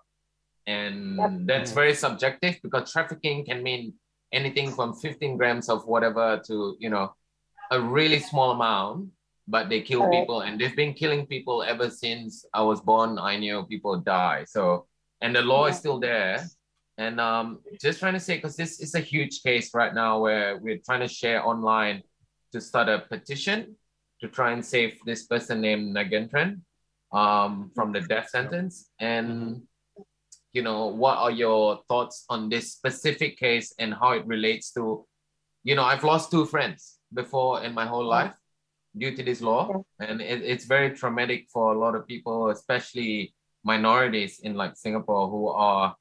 And 0.66 1.16
yep. 1.16 1.30
that's 1.44 1.72
very 1.72 1.94
subjective 1.94 2.59
because 2.62 2.92
trafficking 2.92 3.44
can 3.44 3.62
mean 3.62 3.94
anything 4.32 4.70
from 4.72 4.94
15 4.94 5.36
grams 5.36 5.68
of 5.68 5.86
whatever 5.86 6.40
to 6.46 6.76
you 6.78 6.90
know 6.90 7.14
a 7.70 7.80
really 7.80 8.18
small 8.18 8.50
amount 8.50 9.09
but 9.49 9.70
they 9.70 9.80
kill 9.80 10.09
people 10.11 10.42
and 10.42 10.61
they've 10.61 10.76
been 10.76 10.92
killing 10.92 11.26
people 11.26 11.62
ever 11.62 11.88
since 11.88 12.44
I 12.53 12.62
was 12.62 12.82
born. 12.82 13.18
I 13.18 13.38
knew 13.38 13.64
people 13.64 13.96
die. 13.96 14.44
So, 14.46 14.86
and 15.22 15.34
the 15.34 15.40
law 15.40 15.64
yeah. 15.64 15.72
is 15.72 15.78
still 15.78 15.99
there. 15.99 16.44
And 16.99 17.18
um, 17.18 17.61
just 17.80 17.99
trying 17.99 18.12
to 18.12 18.20
say, 18.20 18.36
because 18.36 18.57
this 18.57 18.78
is 18.80 18.94
a 18.94 19.01
huge 19.01 19.42
case 19.42 19.72
right 19.72 19.94
now 19.94 20.20
where 20.20 20.59
we're 20.59 20.82
trying 20.84 21.01
to 21.01 21.09
share 21.09 21.46
online 21.46 22.03
to 22.53 22.61
start 22.61 22.88
a 22.88 22.99
petition 22.99 23.76
to 24.20 24.28
try 24.28 24.53
and 24.53 24.64
save 24.64 24.99
this 25.07 25.24
person 25.24 25.61
named 25.61 25.96
Nagaenthran 25.96 26.61
um, 27.12 27.70
from 27.74 27.92
the 27.92 28.01
death 28.01 28.28
sentence. 28.28 28.90
And, 29.01 29.62
you 30.53 30.62
know, 30.62 30.88
what 30.88 31.16
are 31.18 31.30
your 31.30 31.80
thoughts 31.88 32.26
on 32.28 32.51
this 32.51 32.72
specific 32.72 33.38
case 33.38 33.72
and 33.78 33.94
how 33.94 34.12
it 34.12 34.26
relates 34.26 34.72
to, 34.72 35.07
you 35.64 35.74
know, 35.74 35.84
I've 35.84 36.05
lost 36.05 36.30
two 36.30 36.44
friends 36.44 36.99
before 37.14 37.62
in 37.62 37.72
my 37.72 37.86
whole 37.86 38.05
life 38.05 38.32
due 38.97 39.14
to 39.14 39.22
this 39.22 39.41
law. 39.41 39.84
And 40.01 40.20
it, 40.20 40.43
it's 40.43 40.64
very 40.64 40.91
traumatic 40.91 41.49
for 41.53 41.74
a 41.74 41.78
lot 41.78 41.95
of 41.95 42.07
people 42.07 42.51
especially 42.51 43.34
minorities 43.64 44.41
in 44.41 44.55
like 44.55 44.76
singapore 44.76 45.28
who 45.28 45.49
are 45.49 45.95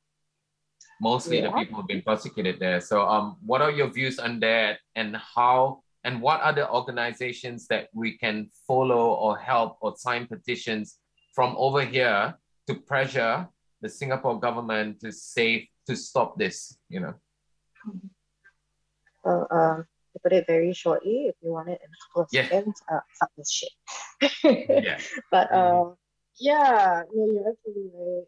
mostly 1.02 1.40
yeah. 1.40 1.50
the 1.50 1.52
people 1.58 1.78
who've 1.78 1.88
been 1.88 2.02
prosecuted 2.02 2.60
there. 2.60 2.82
So 2.82 3.08
um 3.08 3.38
what 3.46 3.62
are 3.62 3.72
your 3.72 3.90
views 3.90 4.20
on 4.20 4.40
that? 4.42 4.80
And 4.96 5.16
how 5.18 5.84
and 6.04 6.22
what 6.22 6.42
are 6.42 6.54
the 6.54 6.70
organizations 6.70 7.68
that 7.68 7.90
we 7.94 8.18
can 8.18 8.50
follow 8.68 9.14
or 9.14 9.38
help 9.38 9.78
or 9.82 9.96
sign 9.98 10.28
petitions 10.28 10.98
from 11.36 11.56
over 11.58 11.82
here 11.82 12.36
to 12.68 12.76
pressure 12.76 13.48
the 13.82 13.90
singapore 13.90 14.40
government 14.40 15.00
to 15.00 15.12
save 15.12 15.68
to 15.86 15.96
stop 15.96 16.38
this 16.38 16.78
you 16.90 17.00
know? 17.00 17.14
Well 19.24 19.48
um 19.52 19.86
to 20.18 20.22
put 20.24 20.34
it 20.34 20.46
very 20.48 20.74
shortly, 20.74 21.28
if 21.28 21.36
you 21.42 21.52
want 21.52 21.70
it 21.70 21.80
in 21.84 21.90
a 21.90 22.00
couple 22.08 22.22
of 22.24 22.30
yeah. 22.32 22.48
seconds, 22.48 22.82
uh, 22.92 23.00
fuck 23.20 23.32
this 23.38 23.52
shit. 23.52 23.74
yeah. 24.44 25.00
But 25.32 25.52
mm-hmm. 25.52 25.92
uh, 25.92 25.94
yeah, 26.40 27.04
no, 27.14 27.26
you're 27.32 27.50
absolutely 27.50 27.92
right. 27.94 28.24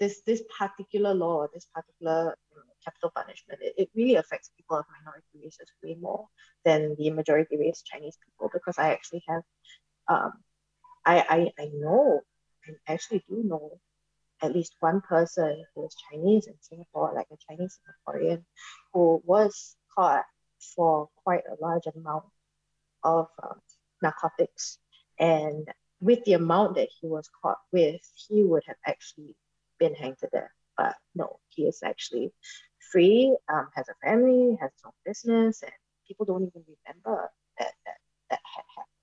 This 0.00 0.22
this 0.26 0.42
particular 0.58 1.14
law, 1.14 1.46
this 1.54 1.66
particular 1.72 2.36
you 2.50 2.56
know, 2.56 2.74
capital 2.84 3.12
punishment, 3.14 3.60
it, 3.62 3.74
it 3.76 3.88
really 3.94 4.16
affects 4.16 4.50
people 4.56 4.78
of 4.78 4.84
minority 4.98 5.44
races 5.44 5.70
way 5.82 5.96
more 6.00 6.26
than 6.64 6.96
the 6.98 7.10
majority 7.10 7.56
race 7.56 7.82
Chinese 7.82 8.18
people 8.24 8.50
because 8.52 8.76
I 8.76 8.90
actually 8.90 9.22
have, 9.28 9.42
um, 10.08 10.32
I 11.06 11.52
I, 11.56 11.62
I 11.62 11.70
know, 11.72 12.20
I 12.88 12.92
actually 12.92 13.24
do 13.28 13.42
know 13.44 13.78
at 14.42 14.54
least 14.54 14.76
one 14.80 15.00
person 15.00 15.64
who 15.74 15.86
is 15.86 15.96
Chinese 16.10 16.46
in 16.46 16.54
Singapore, 16.60 17.12
like 17.14 17.26
a 17.32 17.36
Chinese 17.48 17.78
Singaporean, 17.80 18.44
who 18.92 19.22
was 19.24 19.76
caught 19.96 20.24
for 20.74 21.08
quite 21.22 21.42
a 21.50 21.60
large 21.60 21.86
amount 21.94 22.24
of 23.02 23.28
um, 23.42 23.60
narcotics. 24.02 24.78
And 25.18 25.68
with 26.00 26.24
the 26.24 26.34
amount 26.34 26.76
that 26.76 26.88
he 27.00 27.06
was 27.06 27.28
caught 27.42 27.58
with, 27.72 28.00
he 28.28 28.42
would 28.42 28.62
have 28.66 28.76
actually 28.86 29.36
been 29.78 29.94
hanged 29.94 30.18
to 30.18 30.28
death. 30.32 30.50
But 30.76 30.96
no, 31.14 31.38
he 31.50 31.62
is 31.62 31.82
actually 31.84 32.32
free, 32.90 33.36
um, 33.52 33.68
has 33.74 33.88
a 33.88 33.94
family, 34.06 34.56
has 34.60 34.70
his 34.72 34.82
own 34.84 34.92
business, 35.04 35.62
and 35.62 35.72
people 36.06 36.26
don't 36.26 36.42
even 36.42 36.64
remember 36.66 37.30
that 37.58 37.72
that, 37.86 37.98
that 38.30 38.40
had 38.56 38.64
happened. 38.76 38.93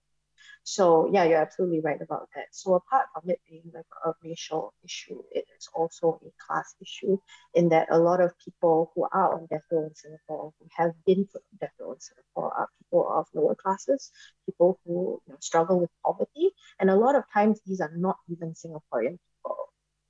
So 0.64 1.10
yeah, 1.12 1.24
you're 1.24 1.42
absolutely 1.42 1.82
right 1.82 2.02
about 2.02 2.30
that. 2.36 2.46
So 2.52 2.76
apart 2.76 3.08
from 3.14 3.30
it 3.30 3.40
being 3.50 3.72
like 3.74 3.86
a 4.06 4.14
racial 4.24 4.74
issue, 4.84 5.22
it 5.32 5.46
is 5.58 5.68
also 5.74 6.20
a 6.24 6.46
class 6.46 6.76
issue 6.82 7.18
in 7.56 7.70
that 7.70 7.88
a 7.90 7.98
lot 7.98 8.22
of 8.22 8.32
people 8.44 8.92
who 8.94 9.08
are 9.12 9.34
on 9.34 9.48
death 9.50 9.64
row 9.72 9.86
in 9.86 9.96
Singapore, 9.96 10.54
who 10.60 10.68
have 10.78 10.92
been 11.06 11.26
put 11.26 11.42
on 11.42 11.58
death 11.60 11.74
row 11.80 11.94
in 11.94 12.00
Singapore, 12.00 12.54
are 12.54 12.70
people 12.80 13.10
of 13.12 13.28
lower 13.34 13.56
classes, 13.56 14.12
people 14.46 14.80
who 14.86 15.22
you 15.28 15.34
know, 15.34 15.38
struggle 15.40 15.80
with 15.80 15.90
poverty, 16.06 16.52
and 16.80 16.90
a 16.90 16.96
lot 16.96 17.16
of 17.16 17.24
times 17.34 17.60
these 17.66 17.82
are 17.82 17.92
not 17.96 18.18
even 18.30 18.54
Singaporean 18.54 19.18
people. 19.18 19.58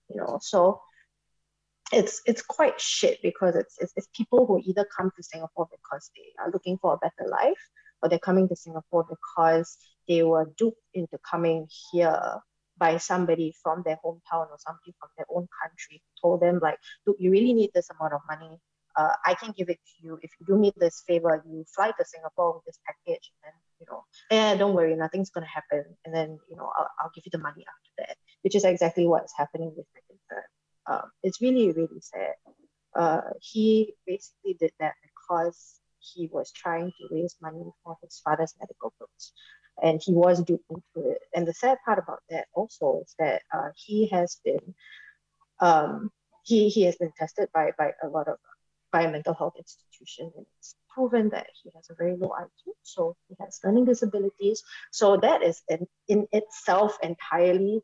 You 0.10 0.18
know, 0.18 0.40
so 0.42 0.82
it's 1.94 2.22
it's 2.26 2.42
quite 2.42 2.80
shit 2.80 3.20
because 3.22 3.56
it's, 3.56 3.78
it's, 3.80 3.94
it's 3.96 4.08
people 4.16 4.46
who 4.46 4.62
either 4.66 4.86
come 4.98 5.12
to 5.16 5.24
Singapore 5.24 5.68
because 5.72 6.10
they 6.16 6.44
are 6.44 6.52
looking 6.52 6.78
for 6.78 6.94
a 6.94 6.98
better 6.98 7.30
life 7.30 7.60
or 8.02 8.10
they're 8.10 8.20
coming 8.20 8.48
to 8.50 8.56
Singapore 8.56 9.06
because 9.10 9.78
they 10.08 10.24
were 10.24 10.52
duped 10.58 10.82
into 10.94 11.18
coming 11.30 11.68
here 11.92 12.42
by 12.78 12.98
somebody 12.98 13.54
from 13.62 13.84
their 13.86 13.98
hometown 14.04 14.50
or 14.50 14.58
somebody 14.58 14.94
from 15.00 15.10
their 15.18 15.28
own 15.30 15.48
country 15.62 16.02
who 16.02 16.28
told 16.30 16.42
them 16.42 16.60
like, 16.62 16.78
look, 17.06 17.16
you 17.20 17.32
really 17.32 17.54
need 17.54 17.70
this 17.74 17.90
amount 17.92 18.14
of 18.14 18.22
money. 18.28 18.58
Uh, 18.98 19.14
I 19.26 19.36
can 19.36 19.54
give 19.56 19.70
it 19.70 19.80
to 19.86 20.06
you. 20.06 20.20
If 20.22 20.32
you 20.40 20.46
do 20.48 20.58
me 20.58 20.74
this 20.76 21.04
favor, 21.08 21.44
you 21.48 21.64
fly 21.76 21.92
to 21.92 22.06
Singapore 22.06 22.56
with 22.56 22.66
this 22.66 22.80
package 22.86 23.32
and 23.46 23.54
you 23.80 23.88
know, 23.90 24.04
eh, 24.30 24.56
don't 24.58 24.76
worry, 24.76 24.96
nothing's 24.96 25.32
gonna 25.32 25.48
happen. 25.48 25.84
And 26.06 26.14
then, 26.14 26.40
you 26.50 26.56
know, 26.56 26.70
I'll, 26.78 26.90
I'll 27.00 27.12
give 27.16 27.26
you 27.26 27.32
the 27.32 27.40
money 27.40 27.66
after 27.68 27.92
that, 28.00 28.18
which 28.44 28.56
is 28.56 28.64
exactly 28.64 29.08
what's 29.08 29.34
happening 29.36 29.74
with 29.76 29.88
Megan 29.96 30.44
um, 30.88 31.12
It's 31.24 31.42
really, 31.42 31.72
really 31.72 32.00
sad. 32.00 32.36
Uh, 32.96 33.22
he 33.40 33.94
basically 34.06 34.56
did 34.60 34.72
that 34.80 34.94
because 35.02 35.80
he 36.00 36.30
was 36.32 36.52
trying 36.52 36.92
to 36.92 37.16
raise 37.16 37.36
money 37.42 37.64
for 37.84 37.98
his 38.04 38.20
father's 38.24 38.54
medical 38.60 38.94
bills 39.00 39.34
and 39.82 40.02
he 40.04 40.14
was 40.14 40.44
duped 40.44 40.70
into 40.70 41.10
it. 41.10 41.20
And 41.36 41.48
the 41.48 41.54
sad 41.54 41.78
part 41.86 42.00
about 42.00 42.20
that 42.30 42.46
also 42.54 43.02
is 43.04 43.16
that 43.20 43.42
uh, 43.54 43.70
he 43.76 44.08
has 44.08 44.40
been 44.44 44.74
um, 45.60 46.12
he 46.44 46.70
he 46.70 46.84
has 46.84 46.96
been 46.96 47.12
tested 47.18 47.50
by 47.54 47.72
by 47.78 47.92
a 48.04 48.08
lot 48.08 48.28
of 48.28 48.38
by 48.92 49.04
a 49.04 49.12
mental 49.12 49.34
health 49.34 49.54
institution 49.58 50.32
and 50.36 50.46
it's 50.60 50.76
proven 50.94 51.30
that 51.30 51.48
he 51.62 51.72
has 51.76 51.90
a 51.90 51.96
very 51.96 52.16
low 52.18 52.30
IQ, 52.30 52.74
so 52.84 53.16
he 53.28 53.36
has 53.40 53.60
learning 53.64 53.86
disabilities. 53.86 54.64
So 54.92 55.18
that 55.18 55.42
is 55.44 55.62
in, 55.70 55.88
in 56.08 56.28
itself 56.32 56.98
entirely 57.02 57.82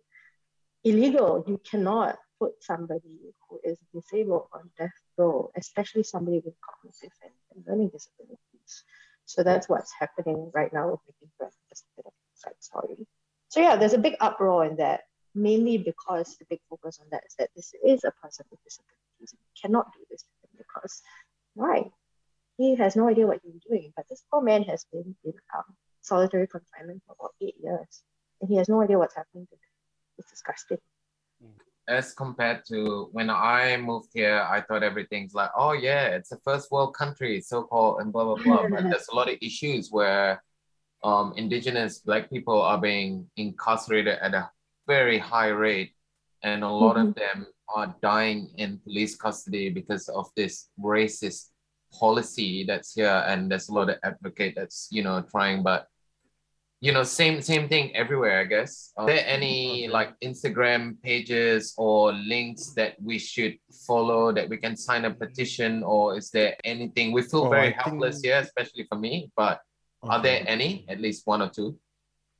illegal. 0.83 1.43
You 1.47 1.59
cannot 1.69 2.17
put 2.39 2.53
somebody 2.61 3.33
who 3.49 3.59
is 3.63 3.77
disabled 3.93 4.47
on 4.53 4.69
death 4.77 4.91
row, 5.17 5.51
especially 5.55 6.03
somebody 6.03 6.41
with 6.43 6.53
cognitive 6.61 7.15
and, 7.23 7.31
and 7.55 7.65
learning 7.67 7.89
disabilities. 7.89 8.83
So 9.27 9.43
that's 9.43 9.67
what's 9.67 9.91
happening 9.99 10.49
right 10.53 10.71
now 10.71 10.89
with 10.89 11.01
Making 11.05 11.29
just 11.69 11.83
a 11.83 11.99
bit 12.01 12.05
of 12.07 12.13
side 12.33 12.55
story. 12.59 13.05
So 13.49 13.59
yeah, 13.59 13.75
there's 13.75 13.93
a 13.93 13.97
big 13.97 14.15
uproar 14.21 14.65
in 14.65 14.77
that, 14.77 15.01
mainly 15.35 15.77
because 15.77 16.37
the 16.37 16.45
big 16.49 16.59
focus 16.69 16.99
on 17.01 17.07
that 17.11 17.23
is 17.27 17.35
that 17.37 17.49
this 17.53 17.73
is 17.85 18.05
a 18.05 18.11
person 18.23 18.45
with 18.49 18.63
disabilities. 18.63 19.33
You 19.33 19.37
cannot 19.61 19.91
do 19.93 19.99
this 20.09 20.23
because 20.57 21.01
why? 21.55 21.91
He 22.57 22.75
has 22.75 22.95
no 22.95 23.09
idea 23.09 23.27
what 23.27 23.41
he's 23.43 23.61
doing, 23.69 23.91
but 23.95 24.05
this 24.09 24.23
poor 24.31 24.41
man 24.41 24.63
has 24.63 24.85
been 24.91 25.13
in 25.25 25.33
um, 25.55 25.75
solitary 26.01 26.47
confinement 26.47 27.03
for 27.05 27.15
about 27.19 27.33
eight 27.41 27.55
years, 27.61 28.03
and 28.41 28.49
he 28.49 28.55
has 28.55 28.69
no 28.69 28.81
idea 28.81 28.97
what's 28.97 29.15
happening 29.15 29.45
to 29.45 29.55
him. 29.55 29.59
It's 30.17 30.29
disgusting. 30.31 30.79
As 31.87 32.13
compared 32.13 32.65
to 32.65 33.09
when 33.13 33.29
I 33.29 33.77
moved 33.77 34.09
here, 34.13 34.45
I 34.49 34.61
thought 34.61 34.83
everything's 34.83 35.33
like, 35.33 35.51
oh 35.55 35.71
yeah, 35.71 36.07
it's 36.07 36.31
a 36.31 36.39
first 36.43 36.69
world 36.71 36.93
country, 36.93 37.39
so 37.39 37.63
called, 37.63 38.01
and 38.01 38.11
blah 38.11 38.25
blah 38.25 38.43
blah. 38.43 38.67
but 38.69 38.83
there's 38.83 39.07
a 39.09 39.15
lot 39.15 39.29
of 39.29 39.37
issues 39.41 39.89
where 39.89 40.43
um, 41.03 41.33
indigenous 41.37 41.99
black 41.99 42.29
people 42.29 42.61
are 42.61 42.77
being 42.77 43.27
incarcerated 43.37 44.17
at 44.19 44.33
a 44.33 44.49
very 44.85 45.17
high 45.17 45.47
rate, 45.49 45.93
and 46.43 46.63
a 46.63 46.69
lot 46.69 46.97
of 46.97 47.15
them 47.15 47.47
are 47.73 47.95
dying 48.01 48.49
in 48.57 48.79
police 48.83 49.15
custody 49.15 49.69
because 49.69 50.09
of 50.09 50.27
this 50.35 50.69
racist 50.79 51.51
policy 51.93 52.65
that's 52.65 52.93
here, 52.95 53.23
and 53.27 53.49
there's 53.49 53.69
a 53.69 53.73
lot 53.73 53.89
of 53.89 53.97
advocate 54.03 54.55
that's 54.57 54.89
you 54.91 55.03
know 55.03 55.21
trying, 55.31 55.63
but 55.63 55.87
you 56.79 56.91
know 56.91 57.01
same 57.03 57.41
same 57.41 57.67
thing 57.67 57.95
everywhere 57.95 58.39
i 58.39 58.43
guess. 58.45 58.93
Are 58.97 59.07
there 59.07 59.23
any 59.25 59.87
like 59.87 60.13
instagram 60.23 61.01
pages 61.01 61.73
or 61.77 62.13
links 62.13 62.73
that 62.77 62.95
we 63.01 63.17
should 63.17 63.57
follow 63.87 64.31
that 64.31 64.47
we 64.49 64.57
can 64.57 64.77
sign 64.77 65.05
a 65.05 65.11
petition 65.11 65.81
or 65.83 66.17
is 66.17 66.29
there 66.29 66.55
anything? 66.63 67.11
We 67.13 67.23
feel 67.23 67.45
Oh, 67.45 67.49
very 67.49 67.73
I 67.73 67.77
helpless 67.81 68.15
think- 68.21 68.25
here 68.25 68.39
especially 68.41 68.85
for 68.89 68.97
me 68.97 69.31
but 69.35 69.59
are 70.03 70.21
there 70.21 70.43
any? 70.47 70.85
At 70.87 71.01
least 71.01 71.25
one 71.25 71.41
or 71.41 71.49
two. 71.49 71.75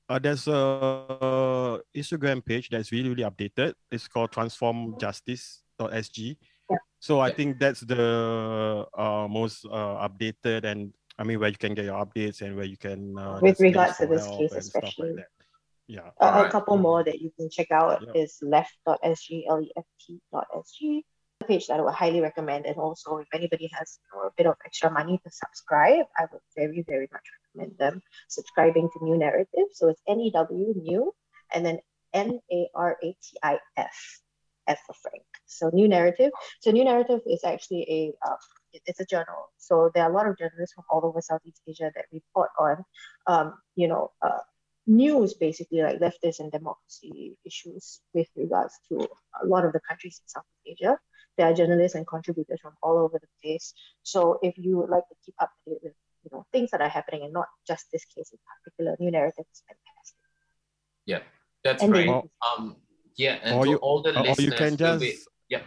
Uh, 0.07 0.19
there's 0.19 0.47
a 0.47 1.81
Instagram 1.95 2.45
page 2.45 2.69
that's 2.69 2.91
really, 2.93 3.09
really 3.09 3.23
updated. 3.25 3.73
It's 3.91 4.07
called 4.07 4.29
transformjustice.sg. 4.31 6.37
So 6.99 7.19
I 7.19 7.31
think 7.33 7.57
that's 7.59 7.81
the 7.81 8.85
uh, 8.97 9.27
most 9.27 9.65
uh, 9.65 10.07
updated 10.07 10.63
and 10.65 10.93
I 11.19 11.23
mean 11.23 11.39
where 11.39 11.49
you 11.49 11.57
can 11.57 11.73
get 11.73 11.85
your 11.85 12.03
updates 12.05 12.41
and 12.41 12.55
where 12.55 12.65
you 12.65 12.77
can 12.77 13.17
uh, 13.17 13.39
With 13.41 13.59
regards 13.59 13.97
to 13.97 14.07
this 14.07 14.25
case 14.27 14.51
like 14.51 14.59
especially. 14.61 15.15
that. 15.15 15.27
Yeah. 15.87 16.09
A, 16.19 16.45
a 16.45 16.49
couple 16.51 16.77
more 16.77 17.03
that 17.03 17.21
you 17.21 17.31
can 17.37 17.49
check 17.49 17.71
out 17.71 18.03
Yeah. 18.05 18.21
is 18.23 18.37
left.sg, 18.41 19.43
L-E-F-T.sg, 19.49 21.01
a 21.41 21.45
page 21.45 21.67
that 21.67 21.79
I 21.79 21.81
would 21.81 21.93
highly 21.93 22.19
recommend. 22.19 22.65
And 22.65 22.75
also, 22.75 23.17
if 23.17 23.27
anybody 23.33 23.69
has 23.73 23.99
you 24.13 24.19
know, 24.19 24.27
a 24.27 24.31
bit 24.37 24.47
of 24.47 24.55
extra 24.65 24.91
money 24.91 25.17
to 25.23 25.31
subscribe, 25.31 26.05
I 26.17 26.25
would 26.31 26.41
very, 26.55 26.83
very 26.85 27.07
much 27.11 27.23
recommend 27.55 27.77
them 27.77 28.01
subscribing 28.27 28.89
to 28.93 29.03
New 29.05 29.15
Naratif. 29.17 29.67
So 29.73 29.87
it's 29.87 30.01
N-E-W, 30.09 30.73
New, 30.75 31.13
and 31.53 31.65
then 31.65 31.79
N-A-R-A-T-I-F, 32.13 34.19
F 34.67 34.79
for 34.85 34.93
Frank. 35.01 35.23
So 35.45 35.69
New 35.73 35.87
Naratif. 35.87 36.31
So 36.59 36.71
New 36.71 36.83
Naratif 36.83 37.21
is 37.25 37.43
actually 37.45 37.85
a 37.89 38.07
it- 38.09 38.15
it's 38.85 38.99
a 38.99 39.05
journal. 39.05 39.49
So 39.57 39.91
there 39.93 40.03
are 40.03 40.09
a 40.09 40.13
lot 40.13 40.27
of 40.27 40.37
journalists 40.37 40.73
from 40.73 40.85
all 40.89 41.05
over 41.05 41.21
Southeast 41.21 41.61
Asia 41.67 41.91
that 41.95 42.05
report 42.11 42.49
on, 42.59 42.83
um, 43.27 43.53
you 43.75 43.87
know, 43.87 44.11
uh, 44.21 44.39
news 44.85 45.33
basically 45.33 45.81
like 45.81 45.99
leftist 45.99 46.39
and 46.39 46.51
democracy 46.51 47.37
issues 47.45 47.99
with 48.13 48.27
regards 48.35 48.73
to 48.89 49.05
a 49.43 49.45
lot 49.45 49.65
of 49.65 49.73
the 49.73 49.81
countries 49.87 50.21
in 50.23 50.27
Southeast 50.27 50.65
Asia. 50.81 50.97
There 51.37 51.47
are 51.47 51.53
journalists 51.53 51.95
and 51.95 52.07
contributors 52.07 52.59
from 52.61 52.73
all 52.81 52.97
over 52.97 53.19
the 53.19 53.27
place. 53.43 53.73
So 54.03 54.39
if 54.41 54.57
you 54.57 54.77
would 54.77 54.89
like 54.89 55.07
to 55.09 55.15
keep 55.25 55.35
up 55.39 55.51
to 55.65 55.71
date 55.71 55.79
with 55.83 55.93
you 56.23 56.29
know 56.31 56.45
things 56.51 56.71
that 56.71 56.81
are 56.81 56.89
happening 56.89 57.23
and 57.23 57.33
not 57.33 57.47
just 57.67 57.85
this 57.91 58.05
case 58.05 58.31
in 58.31 58.39
particular, 58.47 58.95
New 58.99 59.11
Naratif 59.11 59.45
is 59.51 59.63
fantastic. 59.67 60.17
yeah 61.05 61.19
that's 61.63 61.83
And 61.83 61.91
great 61.91 62.09
Or- 62.09 62.23
um 62.47 62.75
yeah 63.17 63.39
and 63.43 63.55
or 63.57 63.63
to 63.65 63.69
you- 63.71 63.77
all 63.77 64.01
the 64.01 64.11
listeners 64.13 64.39
you 64.45 64.51
can 64.51 64.77
just 64.77 65.01
be, 65.01 65.15
yeah 65.49 65.61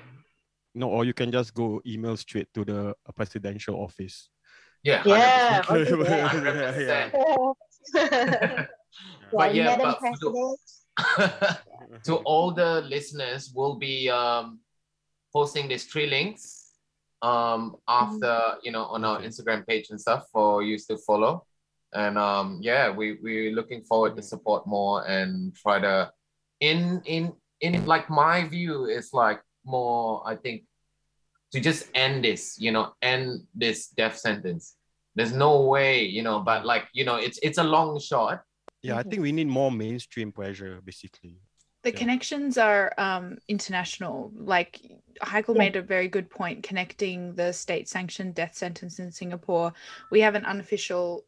no, 0.75 0.89
or 0.89 1.05
you 1.05 1.12
can 1.14 1.31
just 1.33 1.55
go 1.55 1.81
email 1.87 2.16
straight 2.16 2.49
to 2.55 2.64
the 2.64 2.91
uh, 2.91 3.12
presidential 3.14 3.75
office. 3.77 4.29
yeah 4.83 5.03
Yeah, 5.05 5.62
100%. 5.62 5.93
okay, 6.01 6.87
yeah. 6.87 7.11
100%. 7.11 8.66
But 9.33 9.55
yeah, 9.55 9.77
Madam 9.77 9.87
but 9.87 9.99
for 10.01 10.12
the- 10.18 10.31
President. 10.31 12.05
to 12.05 12.16
all 12.27 12.53
the 12.53 12.83
listeners, 12.83 13.53
we'll 13.55 13.77
be 13.77 14.11
um, 14.11 14.61
posting 15.33 15.68
these 15.68 15.85
three 15.87 16.07
links 16.07 16.73
um, 17.23 17.77
after 17.87 18.57
you 18.62 18.73
know 18.73 18.85
on 18.85 19.05
our 19.05 19.21
Instagram 19.23 19.66
page 19.66 19.91
and 19.91 20.01
stuff 20.01 20.27
for 20.33 20.62
you 20.62 20.77
to 20.89 20.97
follow. 21.07 21.47
And 21.95 22.18
um, 22.18 22.59
yeah, 22.62 22.91
we 22.91 23.18
we're 23.23 23.53
looking 23.55 23.83
forward 23.85 24.16
to 24.16 24.23
support 24.23 24.66
more 24.66 25.07
and 25.09 25.55
try 25.55 25.79
to 25.81 26.11
in 26.61 27.01
in 27.07 27.33
in 27.61 27.87
like 27.87 28.11
my 28.11 28.47
view 28.49 28.87
is 28.87 29.12
like 29.12 29.41
more 29.71 30.23
I 30.27 30.37
think 30.37 30.64
to 31.53 31.61
just 31.61 31.89
end 31.95 32.25
this, 32.25 32.57
you 32.59 32.73
know, 32.73 32.93
end 33.03 33.47
this 33.55 33.89
death 33.89 34.16
sentence. 34.18 34.77
There's 35.16 35.33
no 35.33 35.62
way, 35.66 36.05
you 36.05 36.23
know, 36.23 36.41
but 36.41 36.64
like 36.64 36.85
you 36.93 37.05
know, 37.05 37.16
it's 37.16 37.39
it's 37.43 37.59
a 37.59 37.64
long 37.64 37.99
shot. 38.01 38.43
Yeah, 38.83 38.97
I 38.99 39.03
think 39.03 39.23
we 39.23 39.33
need 39.33 39.49
more 39.49 39.71
mainstream 39.71 40.33
pressure, 40.33 40.81
basically. 40.85 41.37
The 41.83 41.91
Yeah. 41.93 41.99
connections 41.99 42.59
are 42.59 42.93
um, 42.99 43.39
international. 43.49 44.33
Like 44.35 44.81
Heikel 45.23 45.55
Yeah. 45.55 45.59
made 45.64 45.77
a 45.77 45.83
very 45.83 46.09
good 46.09 46.29
point 46.31 46.62
connecting 46.62 47.35
the 47.35 47.53
state 47.53 47.89
sanctioned 47.89 48.35
death 48.35 48.55
sentence 48.55 48.99
in 48.99 49.11
Singapore. 49.12 49.73
We 50.11 50.21
have 50.21 50.35
an 50.35 50.45
unofficial 50.45 51.25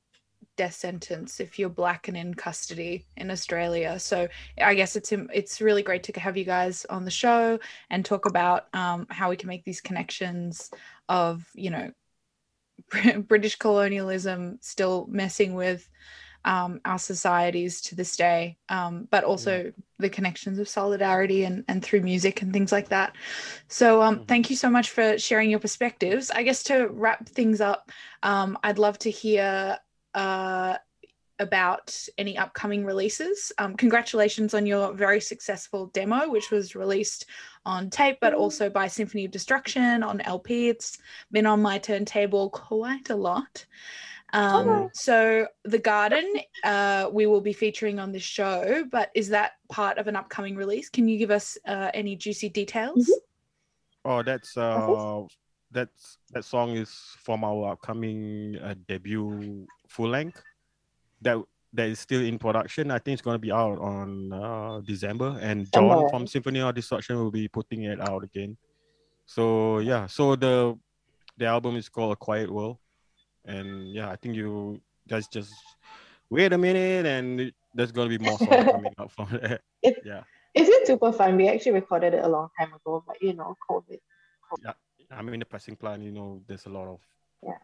death 0.56 0.74
sentence 0.74 1.40
if 1.40 1.58
you're 1.58 1.68
black 1.68 2.08
and 2.08 2.16
in 2.16 2.34
custody 2.34 3.06
in 3.16 3.30
Australia. 3.30 3.98
So 3.98 4.28
I 4.60 4.74
guess 4.74 4.96
it's 4.96 5.12
it's 5.12 5.60
really 5.60 5.82
great 5.82 6.02
to 6.04 6.20
have 6.20 6.36
you 6.36 6.44
guys 6.44 6.84
on 6.86 7.04
the 7.04 7.10
show 7.10 7.58
and 7.90 8.04
talk 8.04 8.26
about 8.26 8.66
um, 8.74 9.06
how 9.10 9.30
we 9.30 9.36
can 9.36 9.48
make 9.48 9.64
these 9.64 9.80
connections 9.80 10.70
of 11.08 11.46
you 11.54 11.70
know 11.70 11.90
British 13.28 13.56
colonialism 13.56 14.58
still 14.60 15.06
messing 15.10 15.54
with 15.54 15.88
um, 16.44 16.80
our 16.84 16.98
societies 16.98 17.80
to 17.82 17.94
this 17.94 18.16
day, 18.16 18.58
um, 18.68 19.06
but 19.10 19.24
also 19.24 19.72
the 19.98 20.10
connections 20.10 20.58
of 20.58 20.68
solidarity 20.68 21.44
and, 21.44 21.64
and 21.68 21.84
through 21.84 22.02
music 22.02 22.42
and 22.42 22.52
things 22.52 22.72
like 22.72 22.88
that. 22.88 23.16
So, 23.68 24.02
um, 24.02 24.20
Mhm. 24.20 24.28
thank 24.28 24.50
you 24.50 24.56
so 24.56 24.68
much 24.70 24.90
for 24.90 25.18
sharing 25.18 25.50
your 25.50 25.60
perspectives. 25.60 26.30
I 26.30 26.42
guess 26.42 26.64
to 26.64 26.88
wrap 26.88 27.28
things 27.28 27.60
up, 27.60 27.90
um, 28.22 28.58
I'd 28.64 28.78
love 28.78 28.98
to 29.00 29.10
hear 29.10 29.78
uh, 30.14 30.76
about 31.38 31.94
any 32.18 32.38
upcoming 32.38 32.84
releases. 32.84 33.52
Um, 33.58 33.74
congratulations 33.76 34.54
on 34.54 34.64
your 34.64 34.92
very 34.92 35.20
successful 35.20 35.86
demo, 35.86 36.30
which 36.30 36.50
was 36.50 36.74
released 36.74 37.26
on 37.66 37.90
tape, 37.90 38.18
but 38.20 38.32
also 38.32 38.70
by 38.70 38.86
Symphony 38.86 39.24
of 39.24 39.30
Destruction 39.30 40.02
on 40.02 40.20
LP. 40.22 40.68
It's 40.68 40.98
been 41.30 41.46
on 41.46 41.60
my 41.60 41.78
turntable 41.78 42.50
quite 42.50 43.10
a 43.10 43.16
lot. 43.16 43.66
Um, 44.32 44.68
Oh. 44.68 44.90
So, 44.94 45.46
The 45.64 45.78
Garden, 45.78 46.26
uh, 46.64 47.10
we 47.12 47.26
will 47.26 47.42
be 47.42 47.52
featuring 47.52 47.98
on 47.98 48.12
this 48.12 48.22
show, 48.22 48.84
but 48.90 49.10
is 49.14 49.28
that 49.28 49.52
part 49.68 49.98
of 49.98 50.06
an 50.06 50.16
upcoming 50.16 50.56
release? 50.56 50.88
Can 50.88 51.06
you 51.06 51.18
give 51.18 51.30
us 51.30 51.58
uh, 51.66 51.90
any 51.92 52.16
juicy 52.16 52.48
details? 52.48 53.10
Oh, 54.04 54.22
that's 54.22 54.56
uh, 54.56 55.26
that's 55.72 56.18
that 56.32 56.44
song 56.44 56.70
is 56.76 56.90
from 57.24 57.44
our 57.44 57.72
upcoming 57.72 58.56
uh, 58.62 58.74
debut 58.88 59.66
full 59.88 60.08
length. 60.08 60.42
That 61.22 61.38
that 61.72 61.88
is 61.88 61.98
still 62.00 62.20
in 62.22 62.38
production. 62.38 62.90
I 62.90 62.98
think 62.98 63.14
it's 63.14 63.22
gonna 63.22 63.38
be 63.38 63.52
out 63.52 63.78
on 63.78 64.32
uh, 64.32 64.80
December, 64.84 65.38
and 65.40 65.70
John 65.72 65.88
from 66.10 66.26
Symphony 66.26 66.60
of 66.60 66.74
Destruction 66.74 67.16
will 67.16 67.30
be 67.30 67.48
putting 67.48 67.84
it 67.84 68.00
out 68.00 68.22
again. 68.24 68.56
So 69.26 69.78
yeah, 69.78 70.06
so 70.06 70.36
the 70.36 70.78
the 71.38 71.46
album 71.46 71.76
is 71.76 71.88
called 71.88 72.12
A 72.12 72.16
Quiet 72.16 72.50
World, 72.50 72.76
and 73.44 73.92
yeah, 73.94 74.10
I 74.10 74.16
think 74.16 74.34
you 74.34 74.80
guys 75.08 75.26
just 75.28 75.52
wait 76.28 76.52
a 76.52 76.58
minute, 76.58 77.06
and 77.06 77.52
there's 77.74 77.92
gonna 77.92 78.10
be 78.10 78.18
more 78.18 78.36
songs 78.36 78.48
coming 78.72 78.92
out 78.98 79.10
from 79.10 79.28
that. 79.32 79.60
It- 79.82 80.02
Yeah. 80.04 80.24
Is 80.54 80.68
it 80.68 80.86
super 80.86 81.10
fun? 81.12 81.38
We 81.38 81.48
actually 81.48 81.72
recorded 81.72 82.12
it 82.12 82.22
a 82.22 82.28
long 82.28 82.50
time 82.60 82.74
ago, 82.74 83.02
but 83.06 83.16
you 83.22 83.32
know, 83.32 83.56
COVID. 83.70 84.00
I'm 85.16 85.28
in 85.30 85.40
the 85.40 85.46
pressing 85.46 85.76
plan, 85.76 86.02
you 86.02 86.12
know, 86.12 86.42
there's 86.46 86.66
a 86.66 86.70
lot 86.70 86.88
of 86.88 87.00
Yeah. 87.42 87.58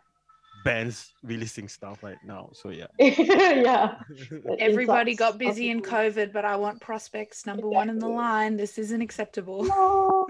bands 0.64 1.14
releasing 1.22 1.68
stuff 1.68 2.02
right 2.02 2.18
now. 2.24 2.50
So 2.52 2.70
yeah. 2.70 2.86
yeah. 2.98 4.00
It 4.30 4.58
Everybody 4.60 5.14
got 5.14 5.38
busy 5.38 5.70
in. 5.70 5.80
COVID, 5.82 6.32
but 6.32 6.44
I 6.44 6.56
want 6.56 6.80
prospects 6.80 7.46
number 7.46 7.68
one 7.68 7.88
in 7.90 7.98
the 7.98 8.08
line. 8.08 8.56
This 8.56 8.78
isn't 8.78 9.02
acceptable. 9.02 9.64
No. 9.64 10.26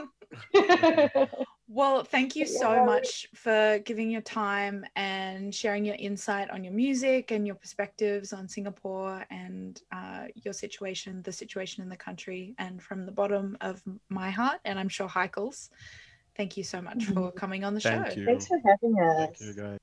Well, 1.71 2.03
thank 2.03 2.35
you 2.35 2.47
so 2.47 2.73
Yeah. 2.73 2.85
much 2.87 3.27
for 3.35 3.79
giving 3.85 4.11
your 4.11 4.23
time 4.23 4.87
and 4.97 5.55
sharing 5.55 5.85
your 5.85 5.97
insight 5.99 6.49
on 6.49 6.65
your 6.65 6.73
music 6.73 7.31
and 7.31 7.47
your 7.47 7.57
perspectives 7.57 8.33
on 8.33 8.49
Singapore 8.49 9.27
and 9.31 9.79
uh, 9.93 10.29
your 10.35 10.55
situation, 10.55 11.21
the 11.23 11.33
situation 11.33 11.83
in 11.83 11.91
the 11.91 11.97
country. 11.97 12.55
And 12.59 12.83
from 12.83 13.05
the 13.05 13.13
bottom 13.13 13.59
of 13.61 13.83
my 14.09 14.31
heart, 14.31 14.61
and 14.65 14.79
I'm 14.79 14.89
sure 14.89 15.09
Heichel's, 15.09 15.69
thank 16.39 16.57
you 16.57 16.63
so 16.63 16.81
much 16.81 17.05
for 17.07 17.33
coming 17.33 17.65
on 17.65 17.75
the 17.75 17.81
Thank 17.81 18.13
show. 18.13 18.21
you. 18.21 18.25
Thanks 18.25 18.47
for 18.47 18.59
having 18.65 18.99
us. 19.01 19.31
Thank 19.39 19.57
you, 19.57 19.63
guys. 19.63 19.79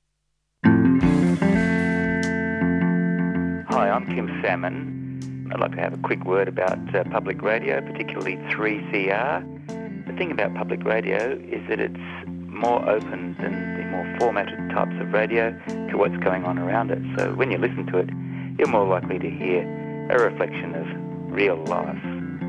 Hi, 3.69 3.89
I'm 3.89 4.05
Kim 4.07 4.41
Salmon. 4.41 5.51
I'd 5.51 5.59
like 5.59 5.75
to 5.75 5.81
have 5.81 5.93
a 5.93 5.97
quick 5.97 6.23
word 6.23 6.47
about 6.47 6.95
uh, 6.95 7.03
public 7.11 7.41
radio, 7.41 7.81
particularly 7.81 8.37
3CR. 8.53 10.07
The 10.07 10.13
thing 10.13 10.31
about 10.31 10.55
public 10.55 10.83
radio 10.85 11.33
is 11.33 11.67
that 11.67 11.81
it's 11.81 11.99
more 12.27 12.89
open 12.89 13.35
than 13.41 13.77
the 13.77 13.83
more 13.83 14.15
formatted 14.17 14.69
types 14.69 14.95
of 15.01 15.11
radio 15.11 15.51
to 15.67 15.97
what's 15.97 16.15
going 16.23 16.45
on 16.45 16.57
around 16.57 16.89
it. 16.89 17.01
So 17.17 17.33
when 17.33 17.51
you 17.51 17.57
listen 17.57 17.85
to 17.87 17.97
it, 17.97 18.09
you're 18.57 18.69
more 18.69 18.87
likely 18.87 19.19
to 19.19 19.29
hear 19.29 19.63
a 20.09 20.17
reflection 20.23 20.73
of 20.73 20.87
real 21.33 21.57
life. 21.65 22.01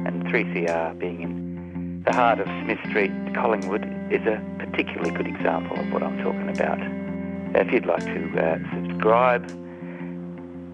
And 0.07 0.22
3CR 0.26 0.96
being 0.96 1.22
in 1.22 2.02
the 2.07 2.12
heart 2.12 2.38
of 2.38 2.46
Smith 2.62 2.78
Street, 2.88 3.11
Collingwood, 3.34 3.95
is 4.11 4.26
a 4.26 4.42
particularly 4.59 5.11
good 5.11 5.26
example 5.26 5.78
of 5.78 5.92
what 5.92 6.02
I'm 6.02 6.18
talking 6.22 6.48
about. 6.48 6.78
If 7.54 7.72
you'd 7.72 7.86
like 7.86 8.04
to 8.04 8.38
uh, 8.38 8.59
subscribe, 8.74 9.46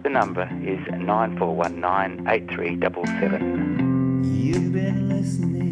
the 0.02 0.10
number 0.10 0.42
is 0.64 0.80
9419 0.90 2.28
8377. 2.28 4.24
You've 4.24 4.72
been 4.72 5.08
listening 5.08 5.71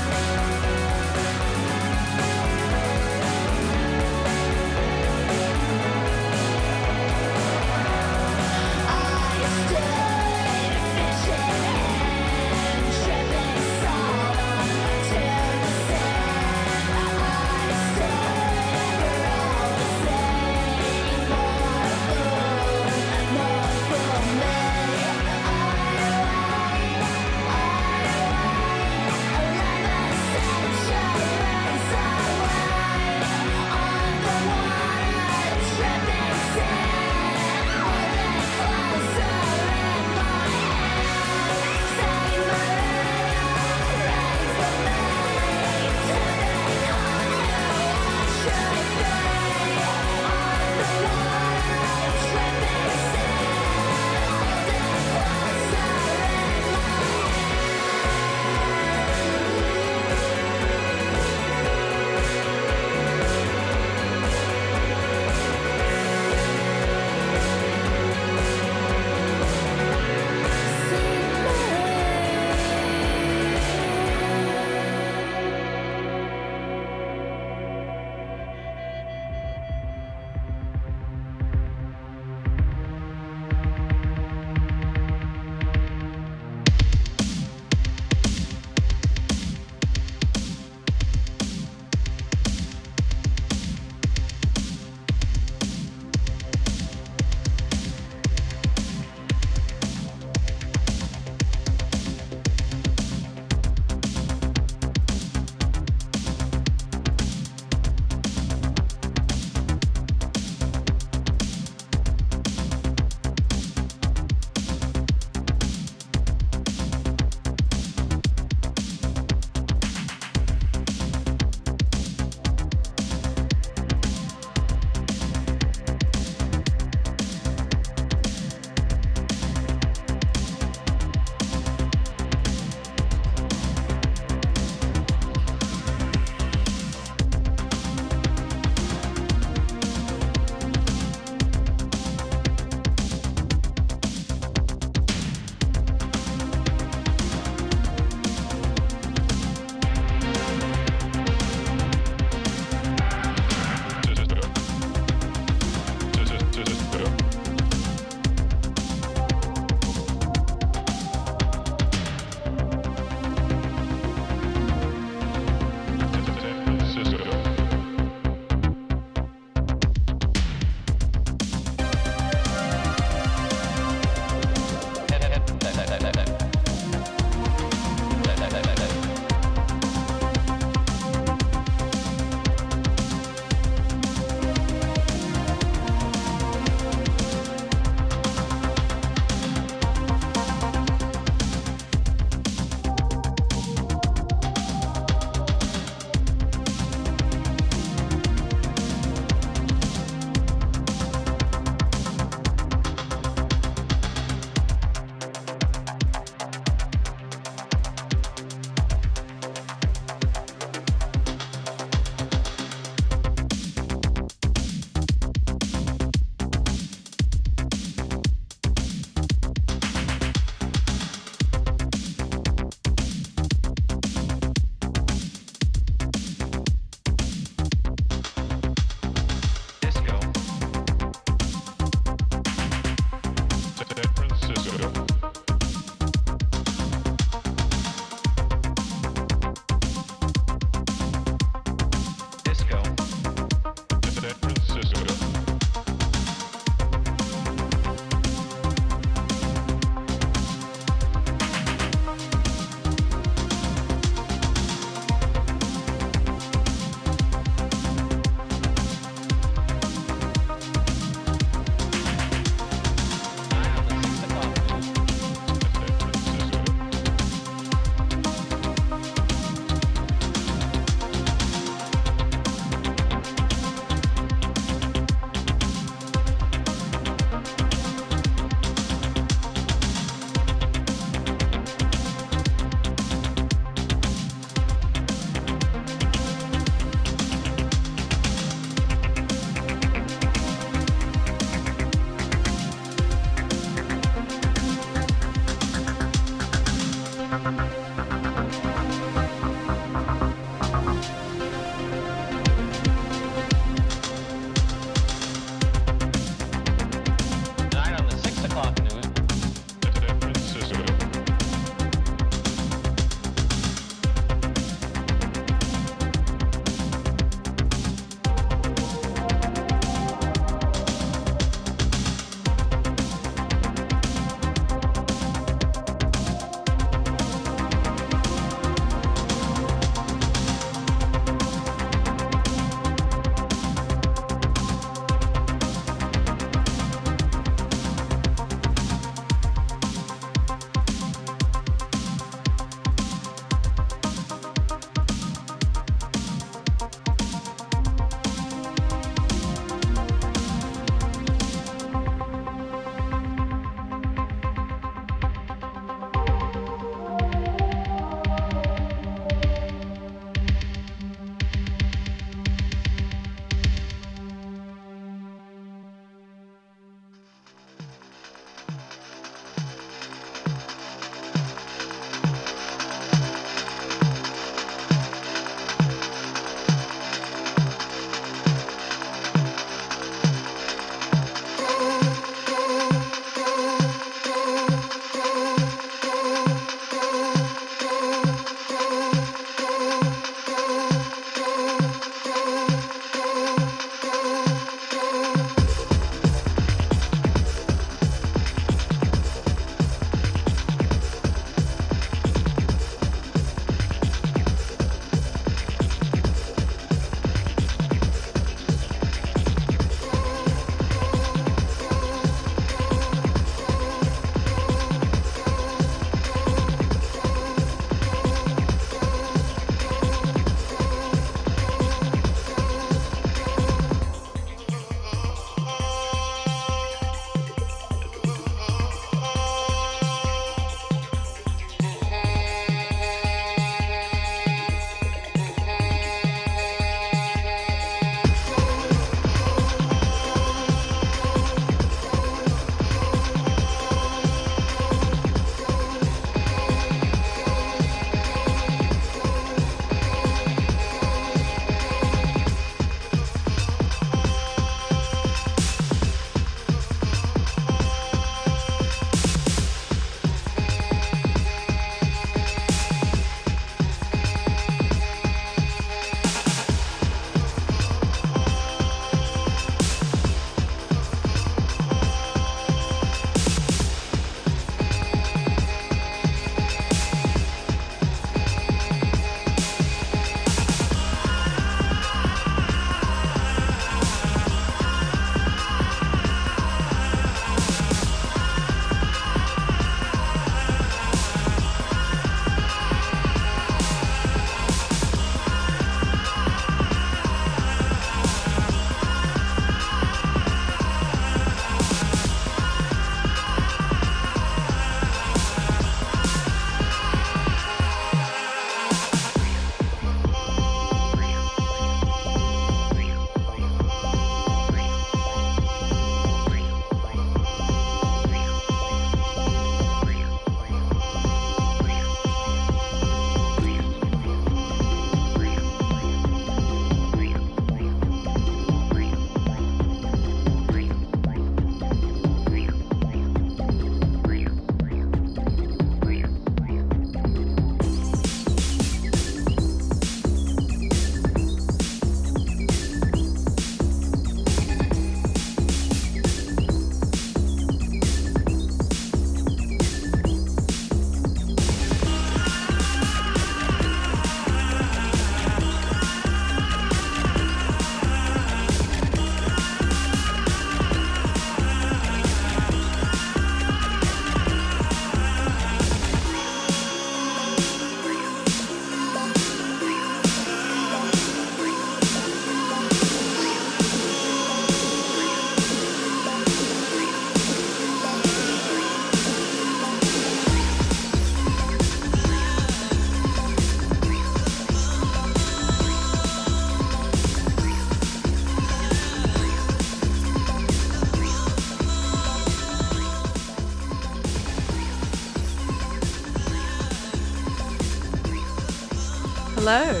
Hello. 599.68 600.00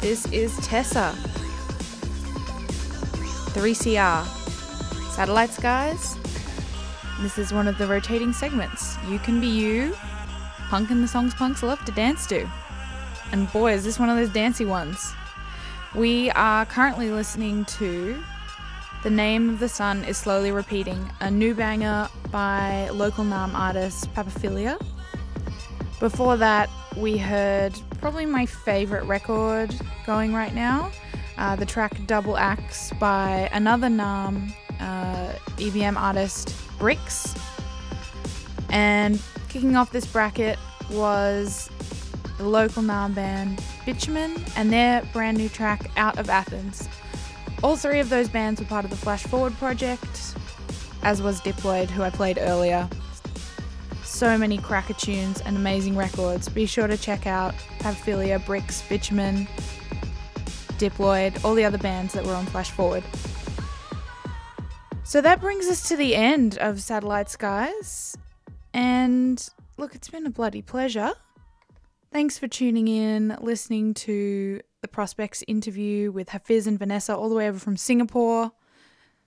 This 0.00 0.24
is 0.32 0.56
Tessa. 0.66 1.14
3CR. 3.52 4.24
Satellite 5.10 5.50
Skies. 5.50 6.16
This 7.20 7.36
is 7.36 7.52
one 7.52 7.68
of 7.68 7.76
the 7.76 7.86
rotating 7.86 8.32
segments. 8.32 8.96
You 9.10 9.18
can 9.18 9.42
be 9.42 9.46
you. 9.46 9.94
Punk 10.70 10.90
and 10.90 11.04
the 11.04 11.06
songs 11.06 11.34
punks 11.34 11.62
love 11.62 11.84
to 11.84 11.92
dance 11.92 12.26
to. 12.28 12.50
And 13.30 13.52
boy, 13.52 13.74
is 13.74 13.84
this 13.84 13.98
one 13.98 14.08
of 14.08 14.16
those 14.16 14.30
dancey 14.30 14.64
ones. 14.64 15.12
We 15.94 16.30
are 16.30 16.64
currently 16.64 17.10
listening 17.10 17.66
to 17.76 18.24
The 19.02 19.10
Name 19.10 19.50
of 19.50 19.58
the 19.58 19.68
Sun 19.68 20.04
is 20.04 20.16
Slowly 20.16 20.50
Repeating, 20.50 21.12
a 21.20 21.30
new 21.30 21.54
banger 21.54 22.08
by 22.30 22.88
local 22.88 23.22
Naarm 23.22 23.52
artist 23.52 24.10
Papaphilia. 24.14 24.80
Before 26.00 26.38
that, 26.38 26.70
we 26.96 27.18
heard 27.18 27.72
probably 28.00 28.26
my 28.26 28.46
favorite 28.46 29.04
record 29.04 29.74
going 30.06 30.32
right 30.34 30.54
now 30.54 30.90
uh, 31.38 31.56
the 31.56 31.66
track 31.66 31.92
Double 32.06 32.36
Axe 32.36 32.92
by 33.00 33.48
another 33.52 33.88
Naarm 33.88 34.52
uh, 34.80 35.32
EBM 35.56 35.96
artist, 35.96 36.54
Bricks. 36.78 37.34
And 38.70 39.20
kicking 39.48 39.76
off 39.76 39.92
this 39.92 40.06
bracket 40.06 40.58
was 40.90 41.70
the 42.38 42.44
local 42.44 42.82
Naarm 42.82 43.14
band 43.14 43.62
Bitumen 43.84 44.42
and 44.56 44.72
their 44.72 45.02
brand 45.12 45.36
new 45.36 45.48
track 45.48 45.90
Out 45.96 46.18
of 46.18 46.28
Athens. 46.28 46.88
All 47.62 47.76
three 47.76 48.00
of 48.00 48.10
those 48.10 48.28
bands 48.28 48.60
were 48.60 48.66
part 48.66 48.84
of 48.84 48.90
the 48.90 48.96
Flash 48.96 49.22
Forward 49.24 49.54
project, 49.54 50.36
as 51.02 51.22
was 51.22 51.40
Diploid, 51.40 51.88
who 51.88 52.02
I 52.02 52.10
played 52.10 52.38
earlier. 52.38 52.88
So 54.14 54.38
many 54.38 54.58
cracker 54.58 54.94
tunes 54.94 55.40
and 55.40 55.56
amazing 55.56 55.96
records. 55.96 56.48
Be 56.48 56.66
sure 56.66 56.86
to 56.86 56.96
check 56.96 57.26
out 57.26 57.52
Papaphilia, 57.80 58.46
Bricks, 58.46 58.80
Bitumen, 58.88 59.48
Diploid, 60.78 61.44
all 61.44 61.54
the 61.54 61.64
other 61.64 61.78
bands 61.78 62.12
that 62.12 62.24
were 62.24 62.32
on 62.32 62.46
Flash 62.46 62.70
Forward. 62.70 63.02
So 65.02 65.20
that 65.20 65.40
brings 65.40 65.66
us 65.66 65.88
to 65.88 65.96
the 65.96 66.14
end 66.14 66.58
of 66.58 66.80
Satellite 66.80 67.28
Skies. 67.28 68.16
And 68.72 69.46
look, 69.78 69.96
it's 69.96 70.08
been 70.08 70.26
a 70.26 70.30
bloody 70.30 70.62
pleasure. 70.62 71.12
Thanks 72.12 72.38
for 72.38 72.46
tuning 72.46 72.86
in, 72.86 73.36
listening 73.40 73.94
to 73.94 74.60
the 74.80 74.88
Prospects 74.88 75.42
interview 75.48 76.12
with 76.12 76.28
Hafiz 76.28 76.68
and 76.68 76.78
Vanessa 76.78 77.16
all 77.16 77.28
the 77.28 77.34
way 77.34 77.48
over 77.48 77.58
from 77.58 77.76
Singapore. 77.76 78.52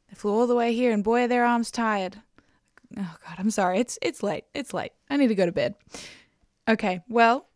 They 0.07 0.15
flew 0.15 0.31
all 0.31 0.47
the 0.47 0.55
way 0.55 0.73
here, 0.73 0.93
and 0.93 1.03
boy, 1.03 1.23
are 1.23 1.27
their 1.27 1.45
arms 1.45 1.71
tired. 1.71 2.21
Oh 2.97 3.15
God, 3.25 3.35
I'm 3.37 3.51
sorry. 3.51 3.79
It's 3.79 3.99
it's 4.01 4.23
late. 4.23 4.45
It's 4.53 4.73
late. 4.73 4.91
I 5.09 5.17
need 5.17 5.27
to 5.27 5.35
go 5.35 5.45
to 5.45 5.51
bed. 5.51 5.75
Okay, 6.67 7.01
well, 7.07 7.47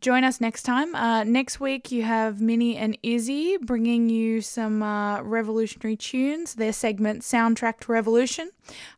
join 0.00 0.22
us 0.24 0.40
next 0.40 0.62
time. 0.62 0.94
Uh, 0.94 1.24
next 1.24 1.58
week, 1.58 1.90
you 1.90 2.04
have 2.04 2.40
Minnie 2.40 2.76
and 2.76 2.96
Izzy 3.02 3.56
bringing 3.60 4.08
you 4.08 4.40
some 4.40 4.82
uh, 4.82 5.20
revolutionary 5.22 5.96
tunes, 5.96 6.54
their 6.54 6.72
segment 6.72 7.22
Soundtrack 7.22 7.80
to 7.80 7.92
Revolution. 7.92 8.50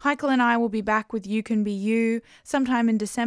Heikel 0.03 0.31
and 0.31 0.43
I 0.43 0.57
will 0.59 0.69
be 0.69 0.83
back 0.83 1.13
with 1.13 1.27
You 1.27 1.43
Can 1.43 1.65
Be 1.65 1.73
You 1.73 2.21
sometime 2.45 2.89
in 2.89 2.99
December. 2.99 3.17